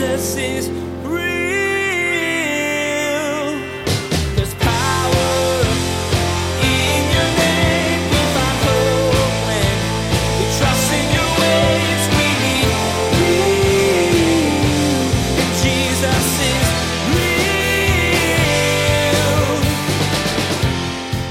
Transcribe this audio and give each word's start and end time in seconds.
Jesus 0.00 0.36
is. 0.36 0.80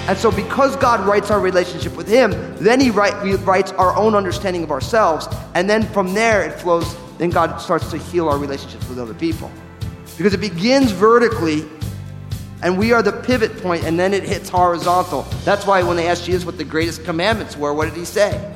And 0.10 0.18
so, 0.18 0.32
because 0.32 0.76
God 0.78 1.06
rights 1.06 1.30
our 1.30 1.40
relationship 1.40 1.96
with 1.96 2.08
Him, 2.08 2.32
then 2.58 2.80
He 2.80 2.90
right, 2.90 3.14
rights 3.46 3.72
our 3.74 3.96
own 3.96 4.16
understanding 4.16 4.64
of 4.64 4.72
ourselves. 4.72 5.28
And 5.54 5.70
then 5.70 5.84
from 5.84 6.16
there, 6.16 6.42
it 6.42 6.60
flows, 6.60 6.96
then 7.20 7.30
God 7.30 7.58
starts 7.58 7.92
to 7.92 7.98
heal 7.98 8.28
our 8.28 8.38
relationships 8.38 8.88
with 8.90 8.98
other 8.98 9.14
people. 9.14 9.52
Because 10.18 10.34
it 10.34 10.40
begins 10.40 10.92
vertically, 10.92 11.66
and 12.64 12.78
we 12.78 12.94
are 12.94 13.04
the 13.04 13.12
pivot 13.12 13.56
point, 13.58 13.84
and 13.84 14.00
then 14.00 14.14
it 14.14 14.24
hits 14.24 14.50
horizontal. 14.50 15.24
That's 15.44 15.68
why 15.68 15.84
when 15.84 15.98
they 15.98 16.08
asked 16.08 16.26
Jesus 16.26 16.46
what 16.46 16.58
the 16.58 16.64
greatest 16.64 17.04
commandments 17.04 17.56
were, 17.56 17.74
what 17.74 17.86
did 17.86 17.94
He 17.94 18.06
say? 18.06 18.56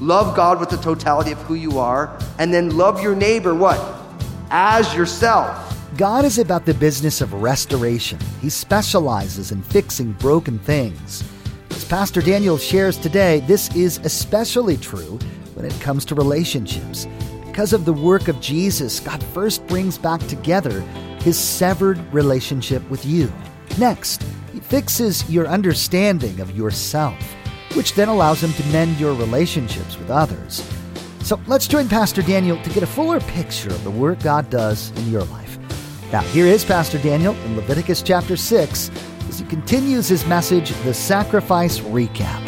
Love 0.00 0.34
God 0.34 0.58
with 0.58 0.70
the 0.70 0.78
totality 0.78 1.32
of 1.32 1.38
who 1.42 1.54
you 1.54 1.78
are, 1.78 2.18
and 2.38 2.52
then 2.52 2.76
love 2.76 3.02
your 3.02 3.14
neighbor, 3.14 3.54
what? 3.54 3.78
As 4.50 4.94
yourself. 4.94 5.64
God 5.96 6.24
is 6.24 6.38
about 6.38 6.64
the 6.64 6.74
business 6.74 7.20
of 7.20 7.34
restoration. 7.34 8.18
He 8.40 8.48
specializes 8.48 9.52
in 9.52 9.62
fixing 9.62 10.12
broken 10.12 10.58
things. 10.60 11.24
As 11.70 11.84
Pastor 11.84 12.22
Daniel 12.22 12.56
shares 12.56 12.96
today, 12.96 13.40
this 13.40 13.74
is 13.74 13.98
especially 14.04 14.76
true 14.76 15.18
when 15.54 15.66
it 15.66 15.78
comes 15.80 16.04
to 16.06 16.14
relationships. 16.14 17.06
Because 17.58 17.72
of 17.72 17.84
the 17.84 17.92
work 17.92 18.28
of 18.28 18.40
Jesus, 18.40 19.00
God 19.00 19.20
first 19.20 19.66
brings 19.66 19.98
back 19.98 20.24
together 20.28 20.80
his 21.22 21.36
severed 21.36 21.98
relationship 22.14 22.88
with 22.88 23.04
you. 23.04 23.32
Next, 23.78 24.22
he 24.52 24.60
fixes 24.60 25.28
your 25.28 25.48
understanding 25.48 26.38
of 26.38 26.56
yourself, 26.56 27.20
which 27.74 27.94
then 27.94 28.06
allows 28.06 28.40
him 28.44 28.52
to 28.52 28.64
mend 28.68 29.00
your 29.00 29.12
relationships 29.12 29.98
with 29.98 30.08
others. 30.08 30.62
So 31.24 31.40
let's 31.48 31.66
join 31.66 31.88
Pastor 31.88 32.22
Daniel 32.22 32.62
to 32.62 32.70
get 32.70 32.84
a 32.84 32.86
fuller 32.86 33.18
picture 33.18 33.70
of 33.70 33.82
the 33.82 33.90
work 33.90 34.20
God 34.20 34.48
does 34.50 34.90
in 34.90 35.10
your 35.10 35.24
life. 35.24 35.58
Now, 36.12 36.20
here 36.20 36.46
is 36.46 36.64
Pastor 36.64 36.98
Daniel 36.98 37.34
in 37.38 37.56
Leviticus 37.56 38.02
chapter 38.02 38.36
6 38.36 38.90
as 39.28 39.40
he 39.40 39.46
continues 39.46 40.06
his 40.06 40.24
message, 40.26 40.70
The 40.84 40.94
Sacrifice 40.94 41.80
Recap. 41.80 42.47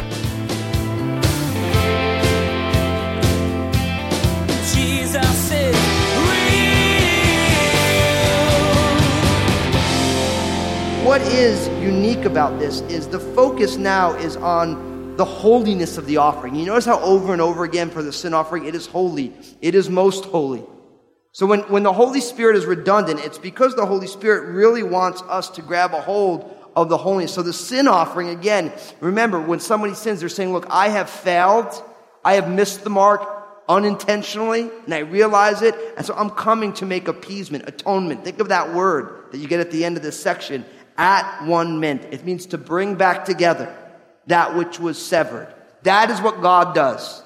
What 11.11 11.23
is 11.23 11.67
unique 11.83 12.23
about 12.23 12.57
this 12.57 12.79
is 12.83 13.05
the 13.05 13.19
focus 13.19 13.75
now 13.75 14.13
is 14.13 14.37
on 14.37 15.17
the 15.17 15.25
holiness 15.25 15.97
of 15.97 16.05
the 16.05 16.15
offering. 16.15 16.55
You 16.55 16.65
notice 16.65 16.85
how 16.85 17.01
over 17.01 17.33
and 17.33 17.41
over 17.41 17.65
again 17.65 17.89
for 17.89 18.01
the 18.01 18.13
sin 18.13 18.33
offering, 18.33 18.63
it 18.63 18.75
is 18.75 18.85
holy, 18.87 19.33
it 19.59 19.75
is 19.75 19.89
most 19.89 20.23
holy. 20.23 20.63
So 21.33 21.45
when, 21.45 21.63
when 21.63 21.83
the 21.83 21.91
Holy 21.91 22.21
Spirit 22.21 22.55
is 22.55 22.65
redundant, 22.65 23.19
it's 23.25 23.37
because 23.37 23.75
the 23.75 23.85
Holy 23.85 24.07
Spirit 24.07 24.53
really 24.53 24.83
wants 24.83 25.21
us 25.23 25.49
to 25.49 25.61
grab 25.61 25.93
a 25.93 25.99
hold 25.99 26.49
of 26.77 26.87
the 26.87 26.95
holiness. 26.95 27.33
So 27.33 27.41
the 27.41 27.51
sin 27.51 27.89
offering, 27.89 28.29
again, 28.29 28.71
remember 29.01 29.41
when 29.41 29.59
somebody 29.59 29.95
sins, 29.95 30.21
they're 30.21 30.29
saying, 30.29 30.53
look, 30.53 30.65
I 30.69 30.87
have 30.87 31.09
failed. 31.09 31.73
I 32.23 32.35
have 32.35 32.49
missed 32.49 32.85
the 32.85 32.89
mark 32.89 33.27
unintentionally, 33.67 34.69
and 34.85 34.93
I 34.93 34.99
realize 34.99 35.61
it. 35.61 35.75
And 35.97 36.05
so 36.05 36.13
I'm 36.13 36.29
coming 36.29 36.71
to 36.73 36.85
make 36.85 37.09
appeasement, 37.09 37.67
atonement. 37.67 38.23
Think 38.23 38.39
of 38.39 38.47
that 38.47 38.73
word 38.73 39.31
that 39.31 39.39
you 39.39 39.47
get 39.47 39.59
at 39.59 39.71
the 39.71 39.85
end 39.85 39.97
of 39.97 40.03
this 40.03 40.17
section, 40.17 40.65
at 40.97 41.45
one 41.45 41.79
meant. 41.79 42.05
It 42.11 42.25
means 42.25 42.47
to 42.47 42.57
bring 42.57 42.95
back 42.95 43.25
together 43.25 43.75
that 44.27 44.55
which 44.55 44.79
was 44.79 45.03
severed. 45.03 45.53
That 45.83 46.09
is 46.09 46.21
what 46.21 46.41
God 46.41 46.75
does. 46.75 47.23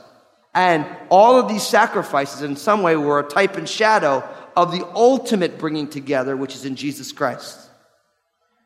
And 0.54 0.86
all 1.10 1.38
of 1.38 1.50
these 1.50 1.68
sacrifices, 1.68 2.42
in 2.42 2.56
some 2.56 2.82
way, 2.82 2.96
were 2.96 3.20
a 3.20 3.28
type 3.28 3.58
and 3.58 3.68
shadow 3.68 4.24
of 4.56 4.72
the 4.72 4.88
ultimate 4.96 5.58
bringing 5.58 5.90
together, 5.90 6.38
which 6.38 6.56
is 6.56 6.64
in 6.64 6.78
Jesus 6.78 7.12
Christ. 7.12 7.60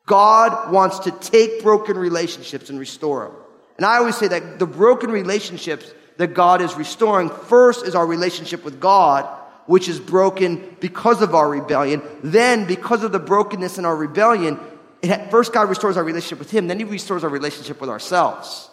God 0.06 0.72
wants 0.72 1.00
to 1.00 1.12
take 1.12 1.64
broken 1.64 1.98
relationships 1.98 2.70
and 2.70 2.80
restore 2.80 3.26
them. 3.26 3.36
And 3.78 3.86
I 3.86 3.98
always 3.98 4.18
say 4.18 4.28
that 4.28 4.60
the 4.60 4.68
broken 4.68 5.10
relationships 5.12 5.92
that 6.18 6.34
God 6.34 6.62
is 6.62 6.76
restoring 6.76 7.30
first 7.30 7.86
is 7.86 7.96
our 7.96 8.06
relationship 8.06 8.66
with 8.66 8.80
God, 8.80 9.26
which 9.68 9.88
is 9.88 10.00
broken 10.00 10.76
because 10.80 11.22
of 11.22 11.34
our 11.34 11.48
rebellion. 11.48 12.02
Then, 12.24 12.66
because 12.66 13.04
of 13.04 13.12
the 13.12 13.20
brokenness 13.20 13.78
in 13.78 13.86
our 13.86 13.96
rebellion, 13.96 14.60
it, 15.02 15.32
first 15.32 15.54
God 15.54 15.70
restores 15.70 15.98
our 15.98 16.04
relationship 16.04 16.40
with 16.40 16.52
Him, 16.52 16.68
then 16.68 16.80
He 16.80 16.86
restores 16.86 17.24
our 17.24 17.30
relationship 17.30 17.80
with 17.82 17.90
ourselves. 17.90 18.70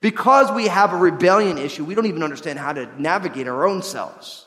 Because 0.00 0.52
we 0.52 0.68
have 0.68 0.92
a 0.92 0.96
rebellion 0.96 1.58
issue, 1.58 1.84
we 1.84 1.94
don't 1.94 2.06
even 2.06 2.22
understand 2.22 2.58
how 2.58 2.72
to 2.72 2.88
navigate 3.00 3.48
our 3.48 3.66
own 3.66 3.82
selves. 3.82 4.46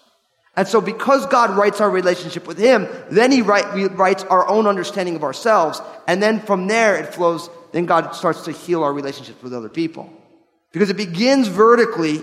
And 0.56 0.68
so, 0.68 0.82
because 0.82 1.26
God 1.28 1.52
rights 1.52 1.80
our 1.80 1.90
relationship 1.90 2.48
with 2.48 2.58
Him, 2.58 2.88
then 3.10 3.32
He 3.32 3.42
right, 3.42 3.92
rights 3.98 4.24
our 4.24 4.48
own 4.48 4.68
understanding 4.68 5.16
of 5.16 5.24
ourselves. 5.24 5.82
And 6.08 6.22
then 6.22 6.40
from 6.40 6.68
there, 6.68 6.98
it 6.98 7.14
flows, 7.14 7.50
then 7.72 7.86
God 7.86 8.12
starts 8.16 8.42
to 8.42 8.52
heal 8.52 8.84
our 8.84 8.92
relationships 8.92 9.42
with 9.42 9.54
other 9.54 9.70
people. 9.70 10.12
Because 10.72 10.90
it 10.90 10.98
begins 10.98 11.48
vertically, 11.48 12.22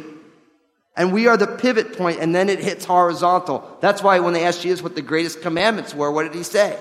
and 0.96 1.12
we 1.12 1.28
are 1.28 1.36
the 1.36 1.46
pivot 1.46 1.96
point, 1.96 2.20
and 2.20 2.34
then 2.34 2.48
it 2.48 2.58
hits 2.58 2.84
horizontal. 2.84 3.78
That's 3.80 4.02
why 4.02 4.18
when 4.20 4.34
they 4.34 4.44
asked 4.44 4.62
Jesus 4.62 4.82
what 4.82 4.94
the 4.94 5.02
greatest 5.02 5.42
commandments 5.42 5.94
were, 5.94 6.10
what 6.10 6.24
did 6.24 6.34
He 6.34 6.42
say? 6.42 6.78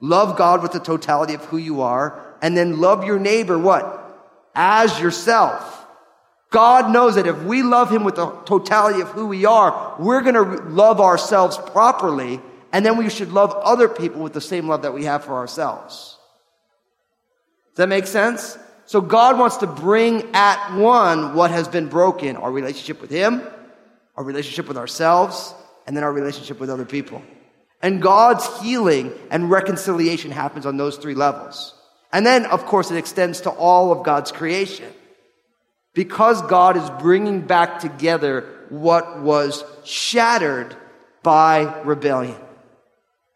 Love 0.00 0.36
God 0.36 0.62
with 0.62 0.72
the 0.72 0.80
totality 0.80 1.34
of 1.34 1.44
who 1.46 1.56
you 1.56 1.82
are, 1.82 2.36
and 2.40 2.56
then 2.56 2.80
love 2.80 3.04
your 3.04 3.18
neighbor, 3.18 3.58
what? 3.58 3.94
As 4.54 5.00
yourself. 5.00 5.86
God 6.50 6.92
knows 6.92 7.16
that 7.16 7.26
if 7.26 7.42
we 7.42 7.62
love 7.62 7.90
Him 7.90 8.04
with 8.04 8.16
the 8.16 8.30
totality 8.46 9.00
of 9.00 9.08
who 9.08 9.26
we 9.26 9.44
are, 9.44 9.96
we're 9.98 10.22
going 10.22 10.34
to 10.34 10.62
love 10.68 11.00
ourselves 11.00 11.58
properly, 11.58 12.40
and 12.72 12.86
then 12.86 12.96
we 12.96 13.10
should 13.10 13.32
love 13.32 13.52
other 13.52 13.88
people 13.88 14.22
with 14.22 14.32
the 14.32 14.40
same 14.40 14.68
love 14.68 14.82
that 14.82 14.94
we 14.94 15.04
have 15.04 15.24
for 15.24 15.34
ourselves. 15.34 16.16
Does 17.70 17.84
that 17.84 17.88
make 17.88 18.06
sense? 18.06 18.56
So 18.86 19.02
God 19.02 19.38
wants 19.38 19.58
to 19.58 19.66
bring 19.66 20.30
at 20.32 20.74
one 20.76 21.34
what 21.34 21.50
has 21.50 21.68
been 21.68 21.88
broken 21.88 22.36
our 22.36 22.50
relationship 22.50 23.02
with 23.02 23.10
Him, 23.10 23.42
our 24.16 24.24
relationship 24.24 24.66
with 24.68 24.78
ourselves, 24.78 25.54
and 25.86 25.94
then 25.94 26.04
our 26.04 26.12
relationship 26.12 26.58
with 26.58 26.70
other 26.70 26.86
people. 26.86 27.22
And 27.80 28.02
God's 28.02 28.60
healing 28.60 29.12
and 29.30 29.50
reconciliation 29.50 30.30
happens 30.30 30.66
on 30.66 30.76
those 30.76 30.96
three 30.96 31.14
levels. 31.14 31.74
And 32.12 32.26
then, 32.26 32.46
of 32.46 32.66
course, 32.66 32.90
it 32.90 32.96
extends 32.96 33.42
to 33.42 33.50
all 33.50 33.92
of 33.92 34.04
God's 34.04 34.32
creation. 34.32 34.92
Because 35.94 36.42
God 36.42 36.76
is 36.76 36.90
bringing 37.00 37.42
back 37.42 37.80
together 37.80 38.66
what 38.68 39.20
was 39.20 39.64
shattered 39.84 40.76
by 41.22 41.82
rebellion. 41.82 42.36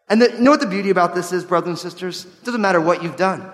And 0.09 0.21
the, 0.21 0.31
you 0.31 0.39
know 0.39 0.51
what 0.51 0.59
the 0.59 0.67
beauty 0.67 0.89
about 0.89 1.15
this 1.15 1.31
is, 1.31 1.43
brothers 1.43 1.69
and 1.69 1.79
sisters? 1.79 2.25
It 2.25 2.43
doesn't 2.43 2.61
matter 2.61 2.81
what 2.81 3.03
you've 3.03 3.15
done. 3.15 3.49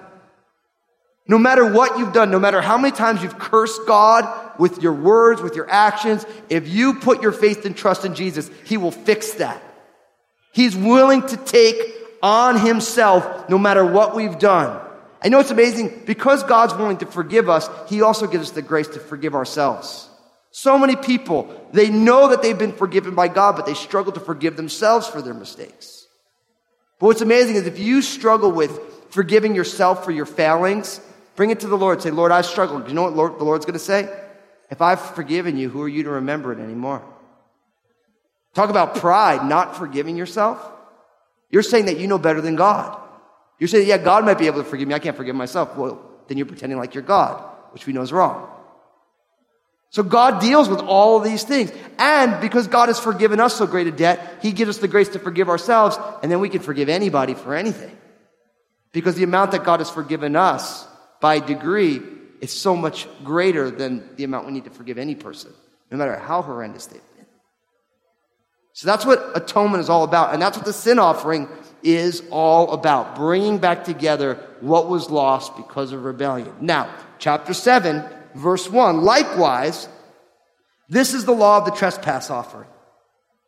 No 1.28 1.38
matter 1.38 1.72
what 1.72 2.00
you've 2.00 2.12
done, 2.12 2.32
no 2.32 2.40
matter 2.40 2.60
how 2.60 2.78
many 2.78 2.96
times 2.96 3.22
you've 3.22 3.38
cursed 3.38 3.82
God 3.88 4.60
with 4.60 4.82
your 4.82 4.94
words, 4.94 5.42
with 5.42 5.56
your 5.56 5.70
actions, 5.70 6.26
if 6.50 6.68
you 6.68 6.96
put 6.96 7.22
your 7.22 7.32
faith 7.32 7.66
and 7.66 7.78
trust 7.78 8.04
in 8.04 8.16
Jesus, 8.16 8.50
He 8.66 8.78
will 8.78 8.92
fix 8.92 9.34
that. 9.34 9.62
He's 10.52 10.76
willing 10.76 11.26
to 11.28 11.38
take 11.38 11.78
on 12.22 12.60
Himself 12.60 13.50
no 13.50 13.58
matter 13.58 13.86
what 13.86 14.16
we've 14.16 14.38
done. 14.38 14.80
I 15.22 15.30
know 15.30 15.40
it's 15.40 15.52
amazing 15.52 16.04
because 16.06 16.44
God's 16.44 16.74
willing 16.74 16.98
to 16.98 17.06
forgive 17.06 17.50
us, 17.50 17.70
He 17.90 18.02
also 18.02 18.28
gives 18.28 18.50
us 18.50 18.52
the 18.52 18.62
grace 18.62 18.88
to 18.90 19.00
forgive 19.00 19.36
ourselves. 19.36 20.10
So 20.52 20.78
many 20.78 20.96
people, 20.96 21.70
they 21.74 21.90
know 21.90 22.30
that 22.30 22.42
they've 22.42 22.58
been 22.58 22.74
forgiven 22.74 23.14
by 23.16 23.28
God, 23.28 23.56
but 23.56 23.66
they 23.66 23.76
struggle 23.76 24.12
to 24.14 24.20
forgive 24.20 24.58
themselves 24.58 25.08
for 25.08 25.22
their 25.22 25.34
mistakes. 25.34 26.08
But 27.00 27.08
what's 27.08 27.22
amazing 27.22 27.56
is 27.56 27.68
if 27.68 27.80
you 27.80 28.02
struggle 28.02 28.52
with 28.52 28.80
forgiving 29.10 29.56
yourself 29.56 30.04
for 30.04 30.12
your 30.12 30.26
failings, 30.26 31.00
bring 31.36 31.52
it 31.52 31.62
to 31.62 31.68
the 31.68 31.78
Lord. 31.78 32.02
Say, 32.02 32.12
Lord, 32.12 32.32
I 32.32 32.42
struggled. 32.42 32.84
Do 32.84 32.90
you 32.90 32.96
know 32.96 33.04
what 33.04 33.16
Lord, 33.16 33.40
the 33.40 33.44
Lord's 33.44 33.66
going 33.66 33.74
to 33.74 33.80
say? 33.80 34.10
If 34.70 34.82
I've 34.82 35.02
forgiven 35.02 35.58
you, 35.58 35.70
who 35.70 35.82
are 35.82 35.88
you 35.88 36.04
to 36.04 36.12
remember 36.12 36.52
it 36.52 36.60
anymore? 36.60 37.04
Talk 38.54 38.70
about 38.70 38.96
pride, 38.96 39.48
not 39.48 39.76
forgiving 39.78 40.18
yourself. 40.18 40.60
You're 41.50 41.64
saying 41.64 41.86
that 41.86 42.00
you 42.00 42.08
know 42.08 42.18
better 42.18 42.42
than 42.42 42.56
God. 42.56 43.00
You're 43.60 43.68
saying, 43.68 43.88
yeah, 43.88 43.98
God 43.98 44.26
might 44.26 44.38
be 44.38 44.48
able 44.48 44.64
to 44.64 44.70
forgive 44.70 44.88
me. 44.88 44.94
I 44.94 45.00
can't 45.00 45.18
forgive 45.18 45.36
myself. 45.36 45.76
Well, 45.76 46.02
then 46.28 46.38
you're 46.38 46.46
pretending 46.46 46.78
like 46.78 46.94
you're 46.94 47.04
God, 47.04 47.44
which 47.72 47.86
we 47.86 47.94
know 47.94 48.02
is 48.02 48.12
wrong. 48.12 48.50
So 49.92 50.04
God 50.04 50.40
deals 50.40 50.70
with 50.70 50.80
all 50.82 51.20
these 51.20 51.44
things. 51.44 51.72
And 51.98 52.40
because 52.42 52.68
God 52.68 52.90
has 52.90 53.00
forgiven 53.00 53.40
us 53.40 53.56
so 53.56 53.66
great 53.66 53.88
a 53.88 53.92
debt, 53.92 54.40
He 54.42 54.52
gives 54.52 54.70
us 54.70 54.78
the 54.78 54.88
grace 54.88 55.10
to 55.10 55.20
forgive 55.20 55.50
ourselves, 55.50 55.98
and 56.22 56.32
then 56.32 56.40
we 56.40 56.50
can 56.50 56.62
forgive 56.62 56.90
anybody 56.90 57.34
for 57.34 57.56
anything. 57.56 57.96
Because 58.92 59.16
the 59.16 59.24
amount 59.24 59.52
that 59.52 59.64
God 59.64 59.80
has 59.80 59.90
forgiven 59.90 60.36
us 60.36 60.88
by 61.20 61.40
degree 61.40 62.02
is 62.40 62.52
so 62.52 62.76
much 62.76 63.08
greater 63.24 63.70
than 63.70 64.16
the 64.16 64.24
amount 64.24 64.46
we 64.46 64.54
need 64.54 64.66
to 64.66 64.70
forgive 64.70 64.98
any 64.98 65.16
person, 65.16 65.52
no 65.92 65.98
matter 65.98 66.18
how 66.18 66.42
horrendous 66.42 66.86
they've 66.86 67.02
been. 67.02 67.09
So 68.74 68.88
that's 68.88 69.06
what 69.06 69.32
atonement 69.36 69.82
is 69.82 69.90
all 69.90 70.04
about. 70.04 70.34
And 70.34 70.42
that's 70.42 70.58
what 70.58 70.66
the 70.66 70.74
sin 70.74 71.00
offering 71.00 71.48
is 71.84 72.24
all 72.32 72.72
about. 72.72 73.16
Bringing 73.16 73.58
back 73.58 73.84
together 73.84 74.36
what 74.62 74.88
was 74.88 75.10
lost 75.10 75.56
because 75.58 75.92
of 75.92 76.04
rebellion. 76.04 76.54
Now, 76.62 76.94
chapter 77.18 77.54
7, 77.54 78.04
verse 78.36 78.70
1. 78.70 79.02
Likewise, 79.02 79.88
this 80.88 81.14
is 81.14 81.26
the 81.26 81.34
law 81.34 81.58
of 81.58 81.66
the 81.66 81.72
trespass 81.72 82.30
offering. 82.30 82.68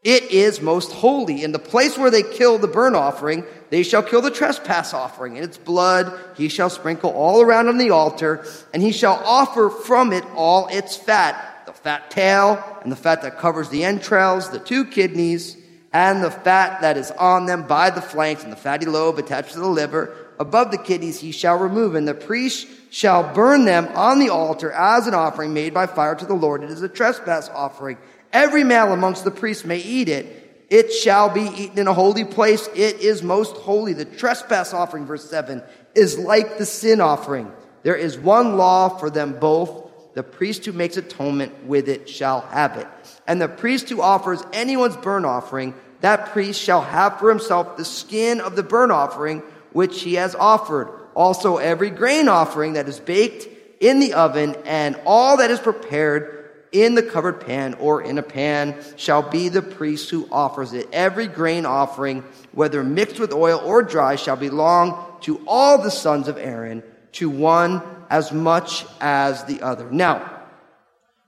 It 0.04 0.32
is 0.32 0.62
most 0.62 0.92
holy. 0.92 1.44
In 1.44 1.52
the 1.52 1.60
place 1.60 1.96
where 1.96 2.10
they 2.10 2.24
kill 2.24 2.58
the 2.58 2.68
burnt 2.68 2.96
offering, 2.96 3.46
they 3.70 3.84
shall 3.84 4.02
kill 4.02 4.22
the 4.22 4.32
trespass 4.32 4.96
offering. 4.96 5.38
In 5.38 5.44
its 5.44 5.60
blood 5.60 6.20
he 6.36 6.50
shall 6.50 6.72
sprinkle 6.72 7.12
all 7.12 7.42
around 7.42 7.68
on 7.68 7.78
the 7.78 7.92
altar, 7.92 8.44
and 8.74 8.82
he 8.82 8.92
shall 8.92 9.22
offer 9.24 9.70
from 9.70 10.12
it 10.12 10.26
all 10.36 10.68
its 10.70 10.96
fat 10.96 11.51
the 11.66 11.74
fat 11.74 12.12
tail, 12.12 12.64
and 12.82 12.92
the 12.92 12.96
fat 12.96 13.22
that 13.22 13.38
covers 13.38 13.70
the 13.70 13.84
entrails, 13.84 14.50
the 14.50 14.60
two 14.60 14.86
kidneys, 14.86 15.58
and 15.94 16.24
the 16.24 16.32
fat 16.32 16.82
that 16.82 16.98
is 16.98 17.12
on 17.12 17.46
them 17.46 17.68
by 17.68 17.90
the 17.90 18.02
flanks, 18.02 18.44
and 18.44 18.52
the 18.52 18.58
fatty 18.58 18.86
lobe 18.86 19.20
attached 19.20 19.54
to 19.54 19.60
the 19.60 19.68
liver. 19.68 20.16
Above 20.40 20.72
the 20.72 20.78
kidneys 20.78 21.20
he 21.20 21.32
shall 21.32 21.58
remove, 21.58 21.96
and 21.96 22.08
the 22.08 22.14
priest 22.14 22.68
shall 22.90 23.34
burn 23.34 23.66
them 23.66 23.88
on 23.96 24.20
the 24.20 24.30
altar 24.30 24.72
as 24.72 25.08
an 25.08 25.14
offering 25.14 25.54
made 25.54 25.74
by 25.74 25.86
fire 25.86 26.16
to 26.16 26.26
the 26.26 26.34
Lord. 26.34 26.64
It 26.64 26.72
is 26.72 26.82
a 26.82 26.90
trespass 26.90 27.50
offering. 27.50 27.98
Every 28.34 28.64
male 28.64 28.94
amongst 28.94 29.24
the 29.24 29.32
priests 29.32 29.66
may 29.66 29.80
eat 29.80 30.10
it. 30.10 30.66
It 30.70 30.94
shall 30.94 31.30
be 31.30 31.42
eaten 31.42 31.80
in 31.80 31.88
a 31.88 31.94
holy 31.94 32.24
place. 32.24 32.70
It 32.74 33.02
is 33.02 33.22
most 33.22 33.58
holy. 33.58 33.92
The 33.92 34.06
trespass 34.06 34.74
offering, 34.74 35.06
verse 35.06 35.30
7, 35.30 35.62
is 35.96 36.18
like 36.18 36.58
the 36.58 36.66
sin 36.66 37.02
offering. 37.02 37.52
There 37.84 37.96
is 37.96 38.18
one 38.18 38.56
law 38.56 38.88
for 38.88 39.10
them 39.10 39.38
both 39.40 39.91
the 40.14 40.24
priest 40.24 40.66
who 40.66 40.72
makes 40.74 40.98
atonement 40.98 41.66
with 41.66 41.88
it 41.88 42.10
shall 42.10 42.42
have 42.42 42.78
it. 42.78 42.88
And 43.28 43.42
the 43.42 43.48
priest 43.48 43.90
who 43.90 44.02
offers 44.02 44.44
anyone's 44.54 44.98
burnt 44.98 45.26
offering, 45.26 45.74
that 46.02 46.28
priest 46.28 46.62
shall 46.62 46.82
have 46.82 47.20
for 47.20 47.30
himself 47.30 47.78
the 47.78 47.86
skin 47.86 48.42
of 48.42 48.56
the 48.56 48.64
burnt 48.64 48.92
offering 48.92 49.42
which 49.72 50.02
he 50.02 50.16
has 50.16 50.36
offered. 50.36 50.90
Also 51.16 51.58
every 51.58 51.90
grain 51.90 52.28
offering 52.28 52.74
that 52.74 52.88
is 52.88 53.00
baked 53.00 53.48
in 53.82 54.00
the 54.00 54.14
oven 54.14 54.56
and 54.66 55.00
all 55.06 55.38
that 55.38 55.52
is 55.52 55.60
prepared 55.60 56.42
in 56.72 56.96
the 56.96 57.04
covered 57.04 57.42
pan 57.42 57.74
or 57.76 58.02
in 58.02 58.18
a 58.18 58.24
pan 58.24 58.76
shall 58.96 59.22
be 59.22 59.50
the 59.50 59.62
priest 59.62 60.10
who 60.10 60.28
offers 60.32 60.74
it. 60.74 60.88
Every 60.94 61.28
grain 61.28 61.66
offering, 61.66 62.24
whether 62.54 62.84
mixed 62.84 63.20
with 63.20 63.34
oil 63.34 63.62
or 63.64 63.84
dry, 63.84 64.16
shall 64.16 64.38
belong 64.38 65.06
to 65.22 65.42
all 65.46 65.78
the 65.82 65.92
sons 65.92 66.28
of 66.28 66.38
Aaron, 66.38 66.84
to 67.14 67.30
one 67.30 67.82
as 68.10 68.32
much 68.32 68.86
as 69.00 69.44
the 69.46 69.62
other. 69.62 69.90
Now, 69.90 70.40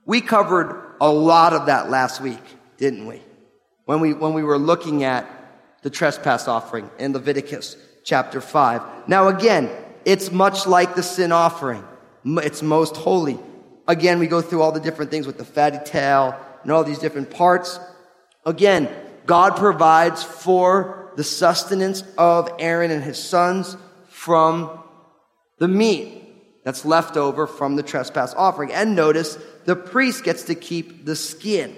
we 0.06 0.20
covered 0.20 0.94
a 1.00 1.10
lot 1.10 1.52
of 1.52 1.66
that 1.66 1.90
last 1.90 2.20
week, 2.20 2.42
didn't 2.76 3.06
we? 3.06 3.22
When 3.84 4.00
we, 4.00 4.12
when 4.12 4.34
we 4.34 4.42
were 4.42 4.58
looking 4.58 5.04
at 5.04 5.26
the 5.82 5.90
trespass 5.90 6.48
offering 6.48 6.90
in 6.98 7.12
Leviticus 7.12 7.76
chapter 8.04 8.40
5. 8.40 9.08
Now 9.08 9.28
again, 9.28 9.70
it's 10.04 10.32
much 10.32 10.66
like 10.66 10.94
the 10.94 11.02
sin 11.02 11.30
offering. 11.30 11.84
It's 12.24 12.62
most 12.62 12.96
holy. 12.96 13.38
Again, 13.86 14.18
we 14.18 14.26
go 14.26 14.40
through 14.40 14.62
all 14.62 14.72
the 14.72 14.80
different 14.80 15.10
things 15.10 15.26
with 15.26 15.36
the 15.36 15.44
fatty 15.44 15.78
tail 15.84 16.38
and 16.62 16.72
all 16.72 16.84
these 16.84 16.98
different 16.98 17.30
parts. 17.30 17.78
Again, 18.46 18.88
God 19.26 19.56
provides 19.56 20.22
for 20.22 21.12
the 21.16 21.24
sustenance 21.24 22.02
of 22.16 22.50
Aaron 22.58 22.90
and 22.90 23.02
his 23.02 23.22
sons 23.22 23.76
from 24.08 24.70
the 25.58 25.68
meat 25.68 26.62
that's 26.64 26.84
left 26.84 27.16
over 27.16 27.46
from 27.46 27.76
the 27.76 27.82
trespass 27.82 28.34
offering. 28.34 28.72
And 28.72 28.96
notice 28.96 29.38
the 29.64 29.76
priest 29.76 30.24
gets 30.24 30.44
to 30.44 30.54
keep 30.54 31.04
the 31.04 31.16
skin. 31.16 31.76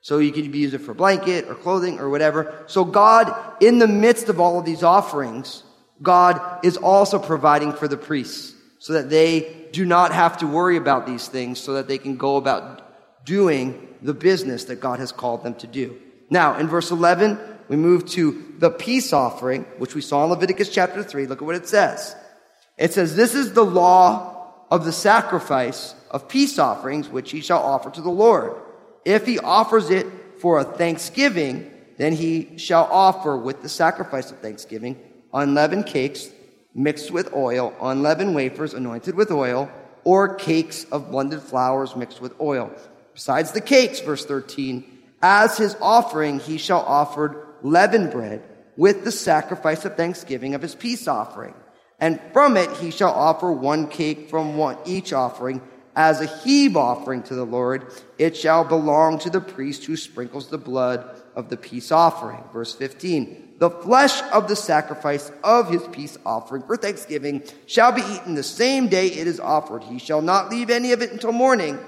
So 0.00 0.18
you 0.18 0.32
can 0.32 0.52
use 0.52 0.72
it 0.72 0.80
for 0.80 0.94
blanket 0.94 1.46
or 1.48 1.54
clothing 1.54 1.98
or 1.98 2.08
whatever. 2.08 2.64
So 2.66 2.84
God, 2.84 3.34
in 3.60 3.78
the 3.78 3.88
midst 3.88 4.28
of 4.28 4.40
all 4.40 4.58
of 4.58 4.64
these 4.64 4.82
offerings, 4.82 5.62
God 6.02 6.64
is 6.64 6.76
also 6.76 7.18
providing 7.18 7.72
for 7.72 7.86
the 7.86 7.98
priests 7.98 8.54
so 8.78 8.94
that 8.94 9.10
they 9.10 9.68
do 9.72 9.84
not 9.84 10.12
have 10.12 10.38
to 10.38 10.46
worry 10.46 10.78
about 10.78 11.06
these 11.06 11.28
things 11.28 11.58
so 11.58 11.74
that 11.74 11.86
they 11.86 11.98
can 11.98 12.16
go 12.16 12.36
about 12.36 13.26
doing 13.26 13.88
the 14.00 14.14
business 14.14 14.64
that 14.64 14.80
God 14.80 14.98
has 14.98 15.12
called 15.12 15.44
them 15.44 15.54
to 15.56 15.66
do. 15.66 16.00
Now, 16.30 16.58
in 16.58 16.68
verse 16.68 16.90
11, 16.90 17.38
we 17.68 17.76
move 17.76 18.06
to 18.10 18.54
the 18.58 18.70
peace 18.70 19.12
offering, 19.12 19.64
which 19.78 19.94
we 19.94 20.00
saw 20.00 20.24
in 20.24 20.30
Leviticus 20.30 20.70
chapter 20.70 21.02
3. 21.02 21.26
Look 21.26 21.42
at 21.42 21.46
what 21.46 21.56
it 21.56 21.68
says. 21.68 22.16
It 22.80 22.94
says, 22.94 23.14
This 23.14 23.34
is 23.34 23.52
the 23.52 23.64
law 23.64 24.52
of 24.70 24.84
the 24.84 24.92
sacrifice 24.92 25.94
of 26.10 26.28
peace 26.28 26.58
offerings, 26.58 27.08
which 27.08 27.30
he 27.30 27.42
shall 27.42 27.62
offer 27.62 27.90
to 27.90 28.00
the 28.00 28.10
Lord. 28.10 28.54
If 29.04 29.26
he 29.26 29.38
offers 29.38 29.90
it 29.90 30.06
for 30.40 30.58
a 30.58 30.64
thanksgiving, 30.64 31.70
then 31.98 32.14
he 32.14 32.56
shall 32.56 32.88
offer 32.90 33.36
with 33.36 33.62
the 33.62 33.68
sacrifice 33.68 34.32
of 34.32 34.38
thanksgiving 34.38 34.98
unleavened 35.32 35.86
cakes 35.86 36.28
mixed 36.74 37.12
with 37.12 37.32
oil, 37.34 37.72
unleavened 37.80 38.34
wafers 38.34 38.74
anointed 38.74 39.14
with 39.14 39.30
oil, 39.30 39.70
or 40.02 40.34
cakes 40.34 40.84
of 40.90 41.10
blended 41.10 41.40
flours 41.40 41.94
mixed 41.94 42.20
with 42.20 42.32
oil. 42.40 42.72
Besides 43.14 43.52
the 43.52 43.60
cakes, 43.60 44.00
verse 44.00 44.24
13, 44.24 44.84
as 45.22 45.58
his 45.58 45.76
offering 45.80 46.40
he 46.40 46.58
shall 46.58 46.80
offer 46.80 47.46
leavened 47.62 48.10
bread 48.10 48.42
with 48.76 49.04
the 49.04 49.12
sacrifice 49.12 49.84
of 49.84 49.96
thanksgiving 49.96 50.54
of 50.54 50.62
his 50.62 50.74
peace 50.74 51.06
offering. 51.06 51.54
And 52.00 52.18
from 52.32 52.56
it 52.56 52.70
he 52.78 52.90
shall 52.90 53.12
offer 53.12 53.52
one 53.52 53.86
cake 53.86 54.30
from 54.30 54.56
one, 54.56 54.78
each 54.86 55.12
offering 55.12 55.60
as 55.94 56.20
a 56.20 56.26
heave 56.26 56.76
offering 56.76 57.22
to 57.24 57.34
the 57.34 57.44
Lord. 57.44 57.92
It 58.18 58.36
shall 58.36 58.64
belong 58.64 59.18
to 59.20 59.30
the 59.30 59.40
priest 59.40 59.84
who 59.84 59.96
sprinkles 59.96 60.48
the 60.48 60.58
blood 60.58 61.04
of 61.34 61.50
the 61.50 61.56
peace 61.58 61.92
offering. 61.92 62.42
Verse 62.52 62.74
15. 62.74 63.48
The 63.58 63.70
flesh 63.70 64.22
of 64.32 64.48
the 64.48 64.56
sacrifice 64.56 65.30
of 65.44 65.68
his 65.68 65.82
peace 65.88 66.16
offering 66.24 66.62
for 66.62 66.78
thanksgiving 66.78 67.42
shall 67.66 67.92
be 67.92 68.00
eaten 68.00 68.34
the 68.34 68.42
same 68.42 68.88
day 68.88 69.08
it 69.08 69.26
is 69.26 69.38
offered. 69.38 69.84
He 69.84 69.98
shall 69.98 70.22
not 70.22 70.48
leave 70.48 70.70
any 70.70 70.92
of 70.92 71.02
it 71.02 71.12
until 71.12 71.32
morning. 71.32 71.78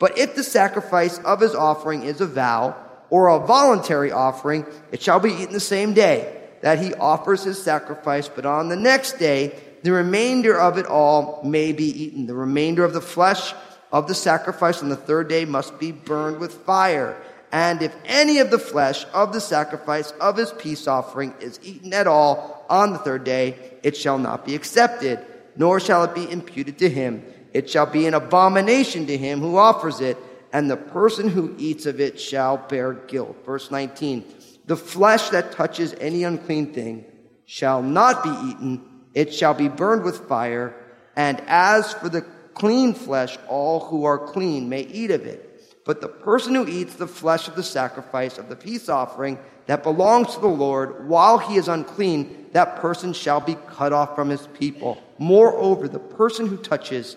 But 0.00 0.18
if 0.18 0.34
the 0.34 0.42
sacrifice 0.42 1.18
of 1.18 1.40
his 1.40 1.54
offering 1.54 2.02
is 2.02 2.20
a 2.20 2.26
vow 2.26 2.74
or 3.10 3.28
a 3.28 3.38
voluntary 3.38 4.10
offering, 4.10 4.66
it 4.90 5.00
shall 5.00 5.20
be 5.20 5.30
eaten 5.30 5.52
the 5.52 5.60
same 5.60 5.92
day 5.92 6.39
that 6.60 6.78
he 6.78 6.94
offers 6.94 7.42
his 7.44 7.62
sacrifice, 7.62 8.28
but 8.28 8.46
on 8.46 8.68
the 8.68 8.76
next 8.76 9.18
day, 9.18 9.58
the 9.82 9.92
remainder 9.92 10.58
of 10.58 10.76
it 10.78 10.86
all 10.86 11.42
may 11.44 11.72
be 11.72 12.04
eaten. 12.04 12.26
The 12.26 12.34
remainder 12.34 12.84
of 12.84 12.92
the 12.92 13.00
flesh 13.00 13.54
of 13.92 14.06
the 14.06 14.14
sacrifice 14.14 14.82
on 14.82 14.88
the 14.88 14.96
third 14.96 15.28
day 15.28 15.44
must 15.44 15.78
be 15.78 15.92
burned 15.92 16.38
with 16.38 16.52
fire. 16.52 17.16
And 17.52 17.82
if 17.82 17.94
any 18.04 18.38
of 18.38 18.50
the 18.50 18.58
flesh 18.58 19.04
of 19.12 19.32
the 19.32 19.40
sacrifice 19.40 20.12
of 20.12 20.36
his 20.36 20.52
peace 20.52 20.86
offering 20.86 21.34
is 21.40 21.58
eaten 21.62 21.92
at 21.92 22.06
all 22.06 22.64
on 22.68 22.92
the 22.92 22.98
third 22.98 23.24
day, 23.24 23.56
it 23.82 23.96
shall 23.96 24.18
not 24.18 24.46
be 24.46 24.54
accepted, 24.54 25.18
nor 25.56 25.80
shall 25.80 26.04
it 26.04 26.14
be 26.14 26.30
imputed 26.30 26.78
to 26.78 26.88
him. 26.88 27.24
It 27.52 27.68
shall 27.68 27.86
be 27.86 28.06
an 28.06 28.14
abomination 28.14 29.06
to 29.06 29.16
him 29.16 29.40
who 29.40 29.56
offers 29.56 30.00
it, 30.00 30.16
and 30.52 30.70
the 30.70 30.76
person 30.76 31.28
who 31.28 31.54
eats 31.58 31.86
of 31.86 32.00
it 32.00 32.20
shall 32.20 32.56
bear 32.56 32.92
guilt. 32.92 33.44
Verse 33.44 33.70
19. 33.70 34.24
The 34.70 34.76
flesh 34.76 35.30
that 35.30 35.50
touches 35.50 35.96
any 36.00 36.22
unclean 36.22 36.72
thing 36.72 37.04
shall 37.44 37.82
not 37.82 38.22
be 38.22 38.30
eaten, 38.30 38.80
it 39.14 39.34
shall 39.34 39.52
be 39.52 39.66
burned 39.66 40.04
with 40.04 40.28
fire. 40.28 40.76
And 41.16 41.42
as 41.48 41.92
for 41.94 42.08
the 42.08 42.22
clean 42.54 42.94
flesh, 42.94 43.36
all 43.48 43.80
who 43.80 44.04
are 44.04 44.16
clean 44.16 44.68
may 44.68 44.82
eat 44.82 45.10
of 45.10 45.26
it. 45.26 45.82
But 45.84 46.00
the 46.00 46.06
person 46.06 46.54
who 46.54 46.68
eats 46.68 46.94
the 46.94 47.08
flesh 47.08 47.48
of 47.48 47.56
the 47.56 47.64
sacrifice 47.64 48.38
of 48.38 48.48
the 48.48 48.54
peace 48.54 48.88
offering 48.88 49.40
that 49.66 49.82
belongs 49.82 50.36
to 50.36 50.40
the 50.40 50.46
Lord 50.46 51.08
while 51.08 51.38
he 51.38 51.56
is 51.56 51.66
unclean, 51.66 52.46
that 52.52 52.76
person 52.76 53.12
shall 53.12 53.40
be 53.40 53.56
cut 53.70 53.92
off 53.92 54.14
from 54.14 54.28
his 54.28 54.46
people. 54.56 55.02
Moreover, 55.18 55.88
the 55.88 55.98
person 55.98 56.46
who 56.46 56.56
touches 56.56 57.16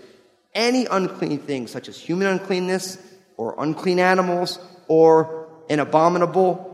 any 0.56 0.88
unclean 0.88 1.38
thing, 1.38 1.68
such 1.68 1.88
as 1.88 2.00
human 2.00 2.30
uncleanness 2.30 2.98
or 3.38 3.54
unclean 3.60 4.00
animals 4.00 4.58
or 4.88 5.50
an 5.70 5.80
abominable 5.80 6.73